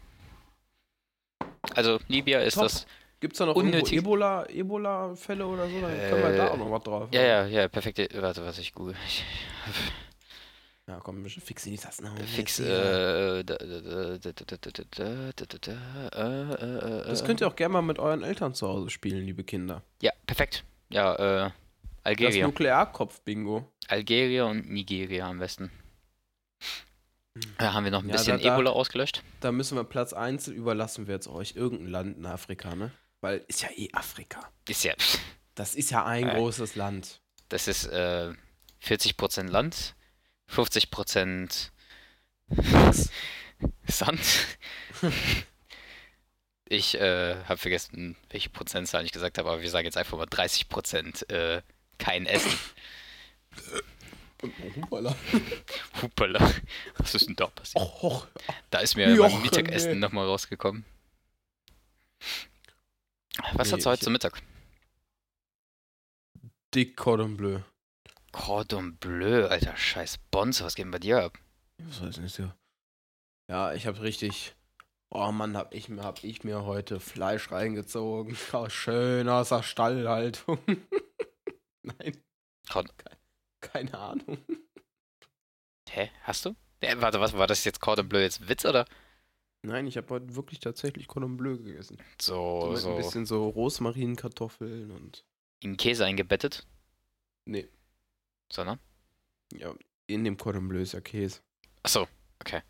[1.75, 2.65] Also Libya ist Top.
[2.65, 2.87] das.
[3.21, 5.81] Gibt es da noch unnötig Ebola, Ebola-Fälle oder so?
[5.81, 7.09] Dann äh, können wir da auch noch was drauf.
[7.13, 8.09] Ja, ja, ja, perfekte.
[8.15, 8.97] Warte, was ich google.
[10.87, 12.19] Ja, komm, fix nicht das Name.
[12.21, 12.57] Fix.
[12.57, 13.45] Das
[17.25, 19.83] könnt ihr auch gerne mal mit euren Eltern zu Hause spielen, liebe Kinder.
[20.03, 20.65] Ja, perfekt.
[20.89, 21.51] Ja, äh,
[22.03, 22.41] Algerien.
[22.41, 23.71] Das Nuklearkopf-Bingo.
[23.87, 25.71] Algerien und Nigeria am besten.
[27.59, 29.23] Da haben wir noch ein Ja, bisschen da- Ebola ausgelöscht.
[29.41, 32.91] Da müssen wir Platz 1 überlassen wir jetzt euch irgendein Land in Afrika, ne?
[33.21, 34.51] Weil ist ja eh Afrika.
[34.69, 34.95] Ist ja,
[35.55, 36.35] Das ist ja ein Äh.
[36.35, 37.21] großes Land.
[37.49, 38.33] das ist äh,
[38.83, 39.95] 40% Land,
[40.51, 41.71] 50%
[43.87, 44.21] Sand.
[46.73, 50.27] Ich äh, habe vergessen, welche Prozentzahl ich gesagt habe, aber wir sagen jetzt einfach mal
[50.29, 51.63] 30% äh,
[51.99, 52.57] kein Essen.
[54.77, 55.15] Hupala.
[56.03, 56.53] Hupala.
[56.99, 57.83] Was ist denn da passiert?
[57.85, 58.27] Och, och.
[58.71, 59.99] Da ist mir Joch, mein Mittagessen nee.
[59.99, 60.85] nochmal rausgekommen.
[63.55, 64.43] Was Nee, hat's heute ich- zum Mittag?
[66.75, 67.61] Dick Cordon Bleu.
[68.33, 71.39] Cordon Bleu, alter Scheiß Bonze, was geht denn bei dir ab?
[71.79, 72.51] Was weiß nicht so.
[73.49, 74.55] Ja, ich hab richtig.
[75.11, 78.37] Oh Mann, hab ich, mir- hab ich mir heute Fleisch reingezogen.
[78.69, 80.59] Schön aus der Stallhaltung.
[81.83, 82.23] Nein,
[82.71, 82.95] Cord
[83.61, 84.39] keine Ahnung.
[85.89, 86.11] Hä?
[86.23, 86.55] Hast du?
[86.83, 88.87] Ja, warte, was war das jetzt Cordon Bleu jetzt Witz oder?
[89.63, 91.99] Nein, ich habe heute wirklich tatsächlich Cordon Bleu gegessen.
[92.21, 95.25] So So, mit ein so bisschen so Rosmarinkartoffeln und.
[95.61, 96.67] in Käse eingebettet,
[97.45, 97.69] Nee,
[98.51, 98.79] sondern?
[99.53, 99.75] ja,
[100.07, 101.41] in dem Cordon Bleu ist ja Käse.
[101.83, 102.07] Achso,
[102.41, 102.63] okay.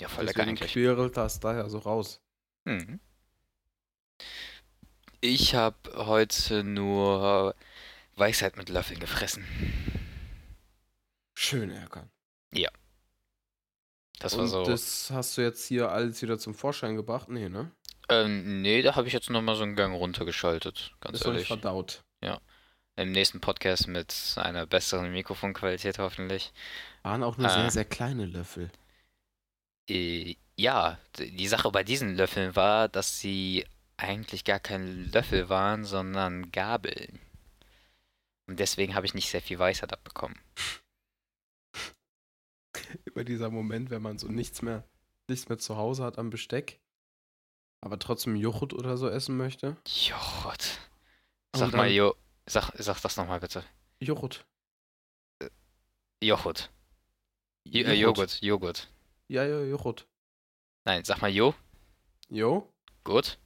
[0.00, 0.72] Ja, voll lecker Deswegen eigentlich.
[0.72, 2.20] quirlt das da ja so raus.
[2.64, 3.00] Mhm.
[5.20, 5.76] Ich habe
[6.06, 7.54] heute nur
[8.18, 9.44] Weisheit mit Löffeln gefressen.
[11.34, 12.10] Schön Erkan.
[14.20, 14.64] Das war Und so.
[14.64, 17.28] das hast du jetzt hier alles wieder zum Vorschein gebracht?
[17.28, 17.70] Nee, ne?
[18.08, 21.46] Ähm, nee, da habe ich jetzt nochmal so einen Gang runtergeschaltet, ganz ist ehrlich.
[21.46, 22.02] verdaut.
[22.96, 26.52] Im nächsten Podcast mit einer besseren Mikrofonqualität hoffentlich.
[27.04, 27.50] Waren auch nur Ah.
[27.60, 28.72] sehr, sehr kleine Löffel.
[29.88, 33.64] Äh, ja, die Sache bei diesen Löffeln war, dass sie
[33.98, 37.20] eigentlich gar kein Löffel waren, sondern Gabeln.
[38.48, 40.40] Und deswegen habe ich nicht sehr viel Weisheit abbekommen.
[43.04, 44.88] Über dieser Moment, wenn man so nichts mehr,
[45.28, 46.80] nichts mehr zu Hause hat am Besteck,
[47.82, 49.76] aber trotzdem Joghurt oder so essen möchte.
[49.86, 50.80] Joghurt.
[51.54, 52.16] Sag mal, Jo.
[52.46, 53.62] Sag, sag das nochmal bitte.
[54.00, 54.46] Joghurt.
[56.22, 56.70] Joghurt.
[57.64, 58.40] J äh, Joghurt.
[58.40, 58.88] Joghurt.
[59.28, 60.08] Ja, ja, Joghurt.
[60.84, 61.54] Nein, sag mal Jo.
[62.30, 62.72] Jo,
[63.04, 63.38] Gut.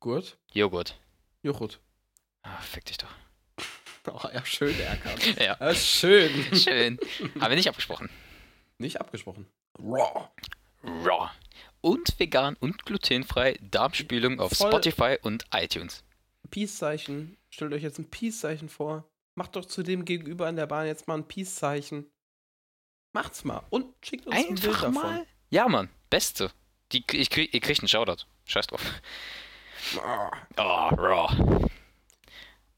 [0.00, 0.38] gut.
[0.52, 0.98] Joghurt.
[1.42, 1.80] Joghurt.
[2.42, 3.14] Ah, fick dich doch.
[4.12, 5.12] Oh, ja, schön, Erkan.
[5.38, 5.54] Ja.
[5.56, 6.30] Das ist schön.
[6.56, 6.98] Schön.
[7.38, 8.08] Haben wir nicht abgesprochen.
[8.78, 9.46] Nicht abgesprochen.
[9.78, 10.28] Raw.
[10.82, 11.30] Raw.
[11.82, 16.02] Und vegan und glutenfrei Darmspülung auf Voll- Spotify und iTunes.
[16.50, 17.36] Peace-Zeichen.
[17.50, 19.04] Stellt euch jetzt ein Peace-Zeichen vor.
[19.34, 22.06] Macht doch zu dem Gegenüber in der Bahn jetzt mal ein Peace-Zeichen.
[23.12, 23.62] Macht's mal.
[23.70, 24.94] Und schickt uns ein Bild Einfach davon.
[24.94, 25.26] mal.
[25.50, 25.88] Ja, Mann.
[26.10, 26.50] Beste.
[26.92, 28.24] Die, ich krieg, ihr kriegt einen Shoutout.
[28.46, 28.82] Scheiß drauf.
[29.96, 30.60] Oh,
[30.96, 31.69] raw.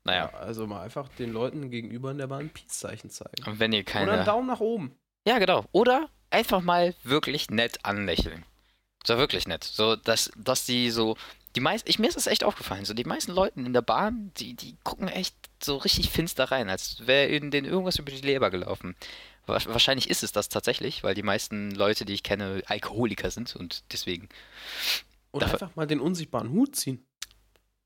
[0.04, 0.30] Naja.
[0.32, 3.44] Ja, also mal einfach den Leuten gegenüber in der Bahn ein Peace-Zeichen zeigen.
[3.46, 4.24] Und wenn ihr Oder einen keine.
[4.24, 4.96] Daumen nach oben.
[5.26, 5.64] Ja, genau.
[5.72, 8.44] Oder einfach mal wirklich nett anlächeln.
[9.06, 9.64] So wirklich nett.
[9.64, 11.16] So, dass, dass die so.
[11.54, 12.84] Die meisten, ich, mir ist das echt aufgefallen.
[12.86, 16.70] So, die meisten Leute in der Bahn, die, die gucken echt so richtig finster rein,
[16.70, 18.96] als wäre ihnen denen irgendwas über die Leber gelaufen.
[19.44, 23.54] Wa- Wahrscheinlich ist es das tatsächlich, weil die meisten Leute, die ich kenne, Alkoholiker sind
[23.54, 24.28] und deswegen.
[25.32, 27.04] Oder einfach mal den unsichtbaren Hut ziehen.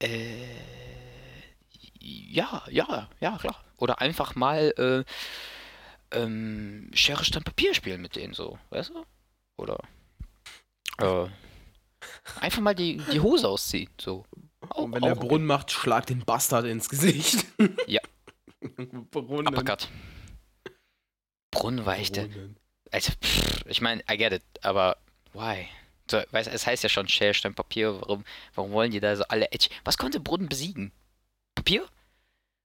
[0.01, 0.47] Äh,
[2.31, 3.63] ja, ja, ja, klar.
[3.79, 4.73] Oder einfach mal
[6.13, 9.05] äh, ähm, Schere, Stein, Papier spielen mit denen so, weißt du?
[9.57, 9.79] Oder
[10.99, 11.27] äh,
[12.41, 14.25] einfach mal die, die Hose ausziehen, so.
[14.69, 15.29] Auch- Und wenn der auch okay.
[15.29, 17.45] Brunnen macht, schlag den Bastard ins Gesicht.
[17.87, 18.01] Ja.
[19.11, 19.47] Brunnen.
[19.49, 19.89] Uppercut.
[21.51, 22.57] Brunnen der- Brunnen.
[22.91, 24.97] also, pff, ich meine, I get it, aber
[25.33, 25.69] why?
[26.11, 29.25] So, weißt, es heißt ja schon Schere, Stein, Papier, warum, warum wollen die da so
[29.25, 29.69] alle Edge?
[29.85, 30.93] Was konnte Brunnen besiegen?
[31.55, 31.87] Papier?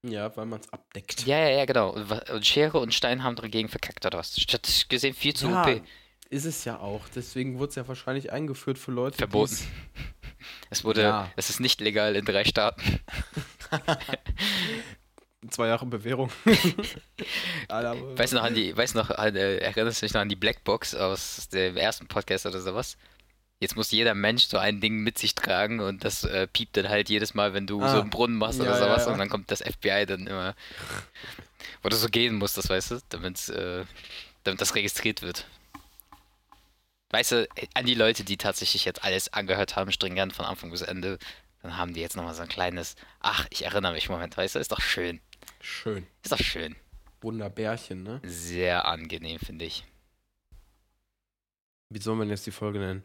[0.03, 1.25] Ja, weil man es abdeckt.
[1.27, 1.91] Ja, ja, ja, genau.
[1.91, 4.35] Und, Schere und Stein haben dagegen verkackt oder was?
[4.39, 5.81] Statistisch gesehen viel zu Ja, OP.
[6.29, 7.07] ist es ja auch.
[7.15, 9.57] Deswegen wurde es ja wahrscheinlich eingeführt für Leute, Verboten.
[10.71, 11.31] Es wurde, Ja.
[11.35, 12.99] es ist nicht legal in drei Staaten.
[15.51, 16.31] Zwei Jahre Bewährung.
[17.69, 20.35] Weißt du noch an die, weißt noch, an, äh, erinnerst du dich noch an die
[20.35, 22.95] Blackbox aus dem ersten Podcast oder sowas?
[23.61, 26.89] Jetzt muss jeder Mensch so ein Ding mit sich tragen und das äh, piept dann
[26.89, 27.93] halt jedes Mal, wenn du Ah.
[27.93, 29.11] so einen Brunnen machst oder Ja, sowas ja.
[29.13, 30.55] und dann kommt das FBI dann immer,
[31.83, 33.85] wo du so gehen musst, das weißt du, damit, äh,
[34.43, 35.45] damit das registriert wird.
[37.11, 40.81] Weißt du, an die Leute, die tatsächlich jetzt alles angehört haben, stringent von Anfang bis
[40.81, 41.19] Ende,
[41.61, 44.59] dann haben die jetzt nochmal so ein kleines, ach, ich erinnere mich, Moment, weißt du,
[44.59, 45.19] ist doch schön.
[45.59, 46.07] Schön.
[46.23, 46.75] Ist doch schön.
[47.21, 48.21] Wunderbärchen, ne?
[48.23, 49.83] Sehr angenehm, finde ich.
[51.89, 53.03] Wie soll man jetzt die Folge nennen?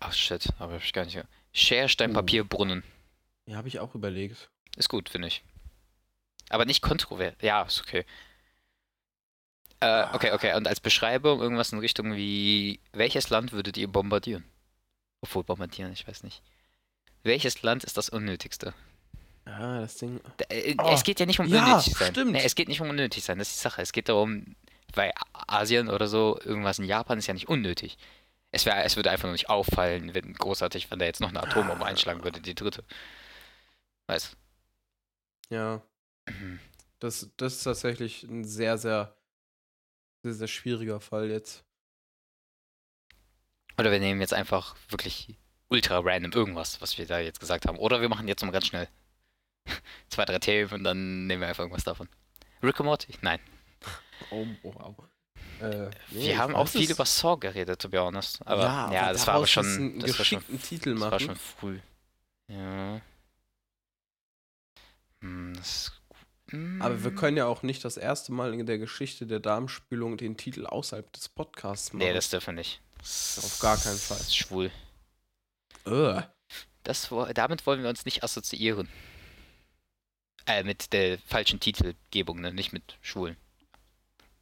[0.00, 1.18] Ach shit, aber hab ich gar nicht.
[1.52, 2.12] Schere, Stein.
[2.12, 2.84] Papier, Brunnen.
[3.46, 4.50] Ja, habe ich auch überlegt.
[4.76, 5.42] Ist gut, finde ich.
[6.48, 7.34] Aber nicht kontrovers.
[7.40, 8.04] Ja, ist okay.
[9.80, 10.54] Äh, okay, okay.
[10.56, 14.44] Und als Beschreibung irgendwas in Richtung wie: Welches Land würdet ihr bombardieren?
[15.22, 16.42] Obwohl bombardieren, ich weiß nicht.
[17.22, 18.74] Welches Land ist das Unnötigste?
[19.46, 20.20] Ja, das Ding.
[20.38, 22.12] D- äh, Oh, Es geht ja nicht um ja, unnötig sein.
[22.12, 22.32] stimmt.
[22.32, 23.82] Nee, es geht nicht um unnötig sein, das ist die Sache.
[23.82, 24.54] Es geht darum,
[24.94, 27.96] weil Asien oder so, irgendwas in Japan ist ja nicht unnötig.
[28.52, 31.42] Es, wär, es würde einfach nur nicht auffallen, wenn großartig, wenn da jetzt noch eine
[31.42, 32.84] Atombombe einschlagen würde, die dritte.
[34.06, 34.36] Weißt
[35.50, 35.82] Ja,
[36.98, 39.16] das, das ist tatsächlich ein sehr, sehr,
[40.22, 41.64] sehr, sehr schwieriger Fall jetzt.
[43.78, 45.38] Oder wir nehmen jetzt einfach wirklich
[45.68, 47.78] ultra random irgendwas, was wir da jetzt gesagt haben.
[47.78, 48.88] Oder wir machen jetzt mal ganz schnell
[50.08, 52.08] zwei, drei Themen und dann nehmen wir einfach irgendwas davon.
[52.62, 53.14] Rick und Morty?
[53.22, 53.40] Nein.
[54.30, 55.09] Oh, wow.
[55.60, 56.90] Äh, nee, wir haben auch viel es.
[56.90, 58.40] über Saw geredet, to be honest.
[58.46, 60.00] Aber ja, das war aber schon.
[60.00, 61.78] Das war schon, Titel das war schon früh.
[62.48, 63.00] Ja.
[65.20, 65.92] Hm, das,
[66.50, 66.82] hm.
[66.82, 70.36] Aber wir können ja auch nicht das erste Mal in der Geschichte der Darmspülung den
[70.36, 72.06] Titel außerhalb des Podcasts machen.
[72.06, 72.80] Nee, das dürfen wir nicht.
[72.98, 74.18] Das Auf gar keinen Fall.
[74.18, 74.70] ist Schwul.
[75.86, 76.24] Ugh.
[76.82, 78.88] Das, damit wollen wir uns nicht assoziieren.
[80.46, 82.52] Äh, mit der falschen Titelgebung, ne?
[82.52, 83.36] Nicht mit Schwulen.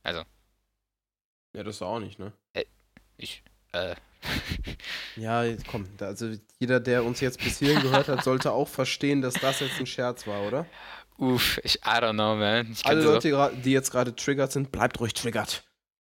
[0.03, 0.23] Also,
[1.59, 2.33] Ja, das auch nicht, ne?
[3.17, 3.43] ich,
[3.73, 3.97] äh,
[5.17, 6.31] Ja, jetzt komm, also
[6.61, 9.87] jeder, der uns jetzt bis hierhin gehört hat, sollte auch verstehen, dass das jetzt ein
[9.87, 10.67] Scherz war, oder?
[11.17, 12.71] uff, ich, I don't know, man.
[12.71, 15.51] Ich Alle könnte Leute, die jetzt gerade triggert sind, bleibt ruhig triggert.
[15.51, 15.61] so,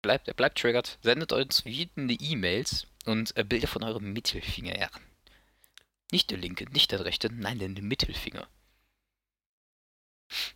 [0.02, 0.98] bleibt, bleibt triggert.
[1.02, 4.90] Sendet uns wütende E-Mails und äh, Bilder von eurem Mittelfinger her.
[6.12, 8.46] Nicht der linke, nicht der rechte, nein, den Mittelfinger.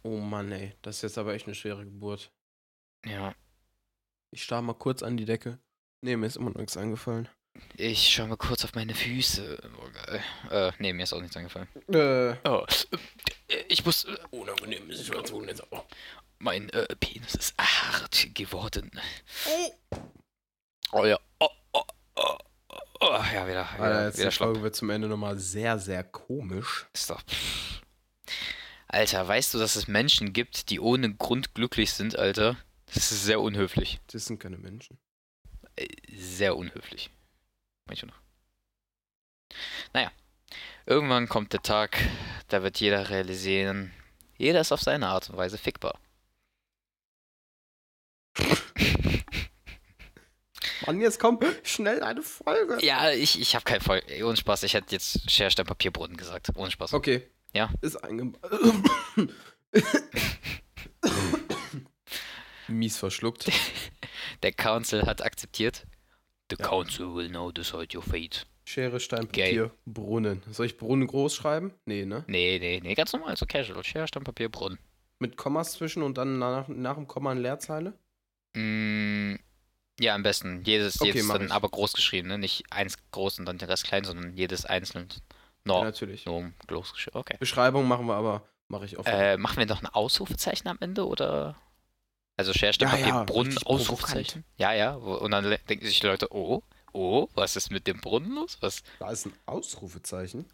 [0.03, 2.31] Oh Mann, ey, das ist jetzt aber echt eine schwere Geburt.
[3.07, 3.35] Ja,
[4.33, 5.59] Ich starr mal kurz an die Decke.
[6.01, 7.29] Nee, mir ist immer noch nichts eingefallen.
[7.77, 9.59] ich schau mal kurz auf meine Füße.
[9.79, 10.25] Oh, geil.
[10.51, 11.69] Äh, nee, mir ist auch nichts eingefallen.
[11.89, 12.65] Äh, Oh,
[13.49, 14.05] äh, ich muss.
[14.05, 15.85] Äh, unangenehme Situation jetzt auch.
[16.39, 18.91] mein äh, Penis ist hart geworden.
[20.93, 21.19] Oh ja.
[21.39, 21.83] Oh, oh,
[22.17, 22.37] oh,
[23.01, 23.21] oh.
[23.35, 24.37] Ja, wieder, Alter, wieder, jetzt wieder die.
[24.37, 26.87] Folge wird zum Ende nochmal sehr, sehr komisch.
[26.95, 27.23] Ist doch.
[28.89, 32.57] Alter, weißt du, dass es Menschen gibt, die ohne Grund glücklich sind, Alter?
[32.95, 34.01] Das ist sehr unhöflich.
[34.09, 34.99] Das sind keine Menschen.
[35.77, 37.11] Äh, Sehr unhöflich.
[37.87, 38.21] Manche noch.
[39.93, 40.11] Naja.
[40.85, 41.97] Irgendwann kommt der Tag,
[42.49, 43.93] da wird jeder realisieren,
[44.37, 45.97] jeder ist auf seine Art und Weise fickbar.
[50.87, 52.85] Mann, jetzt komm, schnell eine Folge.
[52.85, 54.03] Ja, ich, ich habe keinen Voll.
[54.25, 56.51] Ohne Spaß, ich hätte jetzt Schere, Stein, Papierbrunnen gesagt.
[56.57, 56.93] Ohne Spaß.
[56.95, 57.31] Okay.
[57.55, 57.71] Ja.
[57.81, 58.33] Ist einge...
[62.79, 63.51] Mies verschluckt.
[64.43, 65.87] Der Council hat akzeptiert.
[66.51, 66.69] The Ja.
[66.69, 68.47] Council will now decide your fate.
[68.65, 69.27] Schere, Stein.
[69.27, 70.43] Papier, Brunnen.
[70.51, 71.73] Soll ich Brunnen groß schreiben?
[71.85, 72.25] Nee, ne?
[72.29, 73.83] Nee, nee, nee, ganz normal, so casual.
[73.85, 74.79] Schere, Stein, Papier, Brunnen.
[75.19, 77.95] Mit Kommas zwischen und dann nach, nach dem Komma eine Leerzeile?
[78.55, 79.35] Mm,
[80.01, 80.63] ja, am besten.
[80.65, 81.53] Jedes, Okay, jedes dann ich.
[81.53, 82.39] aber groß geschrieben, ne?
[82.39, 85.09] Nicht eins groß und dann der Rest klein, sondern jedes einzeln.
[85.11, 85.19] Ja,
[85.65, 86.27] No, natürlich.
[86.27, 87.17] nur groß geschrieben.
[87.19, 87.37] Okay.
[87.39, 89.09] Beschreibung machen wir aber, mache ich oft.
[89.09, 91.57] Äh, machen wir noch ein Ausrufezeichen am Ende oder?
[92.43, 94.45] Also Schere, Stein, Ja, ja, Brunnen, Ausrufezeichen?
[94.57, 94.95] Ja, ja.
[94.95, 96.63] Und dann denken sich die Leute, oh,
[96.93, 98.59] oh, was ist mit dem Brunnen los?
[98.61, 98.83] Was?
[98.99, 100.45] da ist ein Ausrufezeichen.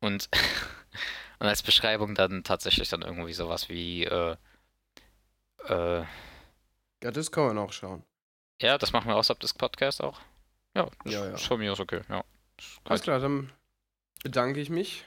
[0.00, 0.28] Und,
[1.38, 4.36] und als Beschreibung dann tatsächlich dann irgendwie sowas wie, äh,
[5.68, 6.04] äh,
[7.02, 8.02] Ja, das kann man auch schauen.
[8.60, 10.20] ja, das machen wir außerhalb des Podcasts auch.
[10.76, 11.34] Ja, das Ja, ja.
[11.34, 12.24] ist von mir aus okay, ja.
[12.84, 13.50] Alles klar, dann
[14.22, 15.06] bedanke ich mich.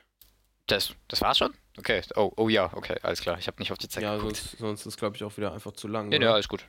[0.66, 1.54] Das, das war's schon?
[1.78, 3.38] Okay, oh, oh ja, okay, alles klar.
[3.40, 4.36] Ich habe nicht auf die Zeit Ja, geguckt.
[4.36, 6.10] sonst, sonst ist, glaube ich, auch wieder einfach zu lang.
[6.10, 6.34] Nee, nee, oder?
[6.34, 6.66] alles gut.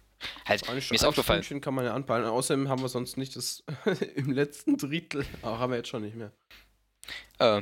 [0.47, 2.25] Halt, Eine, mir ist aufgefallen, Stündchen kann man ja anpeilen.
[2.27, 3.65] Außerdem haben wir sonst nicht das
[4.15, 5.27] im letzten Drittel.
[5.43, 6.31] Aber haben wir jetzt schon nicht mehr.
[7.41, 7.61] äh,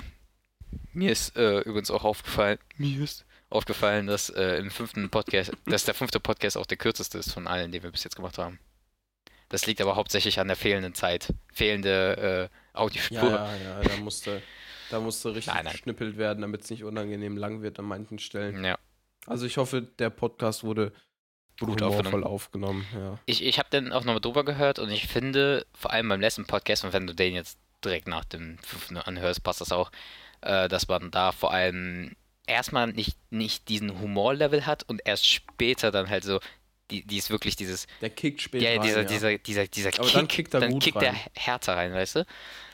[0.92, 5.84] mir ist äh, übrigens auch aufgefallen, mir ist aufgefallen, dass äh, im fünften Podcast, dass
[5.84, 8.60] der fünfte Podcast auch der kürzeste ist von allen, die wir bis jetzt gemacht haben.
[9.48, 13.18] Das liegt aber hauptsächlich an der fehlenden Zeit, fehlende äh, Audiospur.
[13.30, 14.42] Ja, ja, ja, da musste,
[14.90, 15.72] da musste richtig Nein, nein.
[15.72, 18.64] geschnippelt werden, damit es nicht unangenehm lang wird an manchen Stellen.
[18.64, 18.78] Ja.
[19.26, 20.92] Also ich hoffe, der Podcast wurde
[21.58, 22.24] Gut aufgenommen.
[22.24, 22.86] aufgenommen.
[22.94, 23.18] Ja.
[23.26, 26.46] Ich, ich habe den auch nochmal drüber gehört und ich finde, vor allem beim letzten
[26.46, 29.90] Podcast, und wenn du den jetzt direkt nach dem fünften anhörst, passt das auch,
[30.40, 32.16] äh, dass man da vor allem
[32.46, 36.40] erstmal nicht, nicht diesen Humorlevel hat und erst später dann halt so,
[36.90, 39.06] die, die ist wirklich dieses, Der kickt später ja, rein, dieser, ja.
[39.06, 41.20] dieser, dieser, dieser Aber Kick, dann kickt er dann kickt der rein.
[41.34, 42.26] härter rein, weißt du?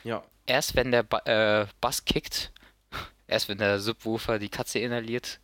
[0.05, 0.23] ja.
[0.47, 2.51] Erst wenn der ba äh, Bass kickt,
[3.27, 5.39] erst wenn der Subwoofer die Katze inhaliert.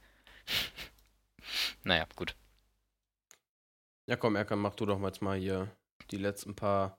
[1.83, 2.35] naja, gut.
[4.07, 5.69] ja, komm, Erkan, mach du doch mal jetzt mal hier
[6.11, 6.97] die letzten paar,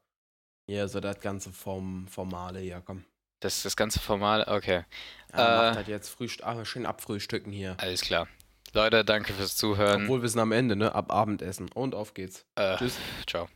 [0.70, 3.04] ja, so das ganze Form, Formale, ja, komm.
[3.40, 4.84] Das das ganze Formal, okay.
[5.32, 5.66] Ja, Äh.
[5.68, 7.76] macht halt jetzt Frühst ah, schön abfrühstücken hier.
[7.78, 8.28] Alles klar.
[8.72, 10.04] Leute, danke fürs Zuhören.
[10.04, 10.94] Obwohl wir sind am Ende, ne?
[10.94, 11.70] Ab Abendessen.
[11.72, 12.44] Und auf geht's.
[12.56, 12.96] Äh, Tschüss.
[13.26, 13.48] Ciao.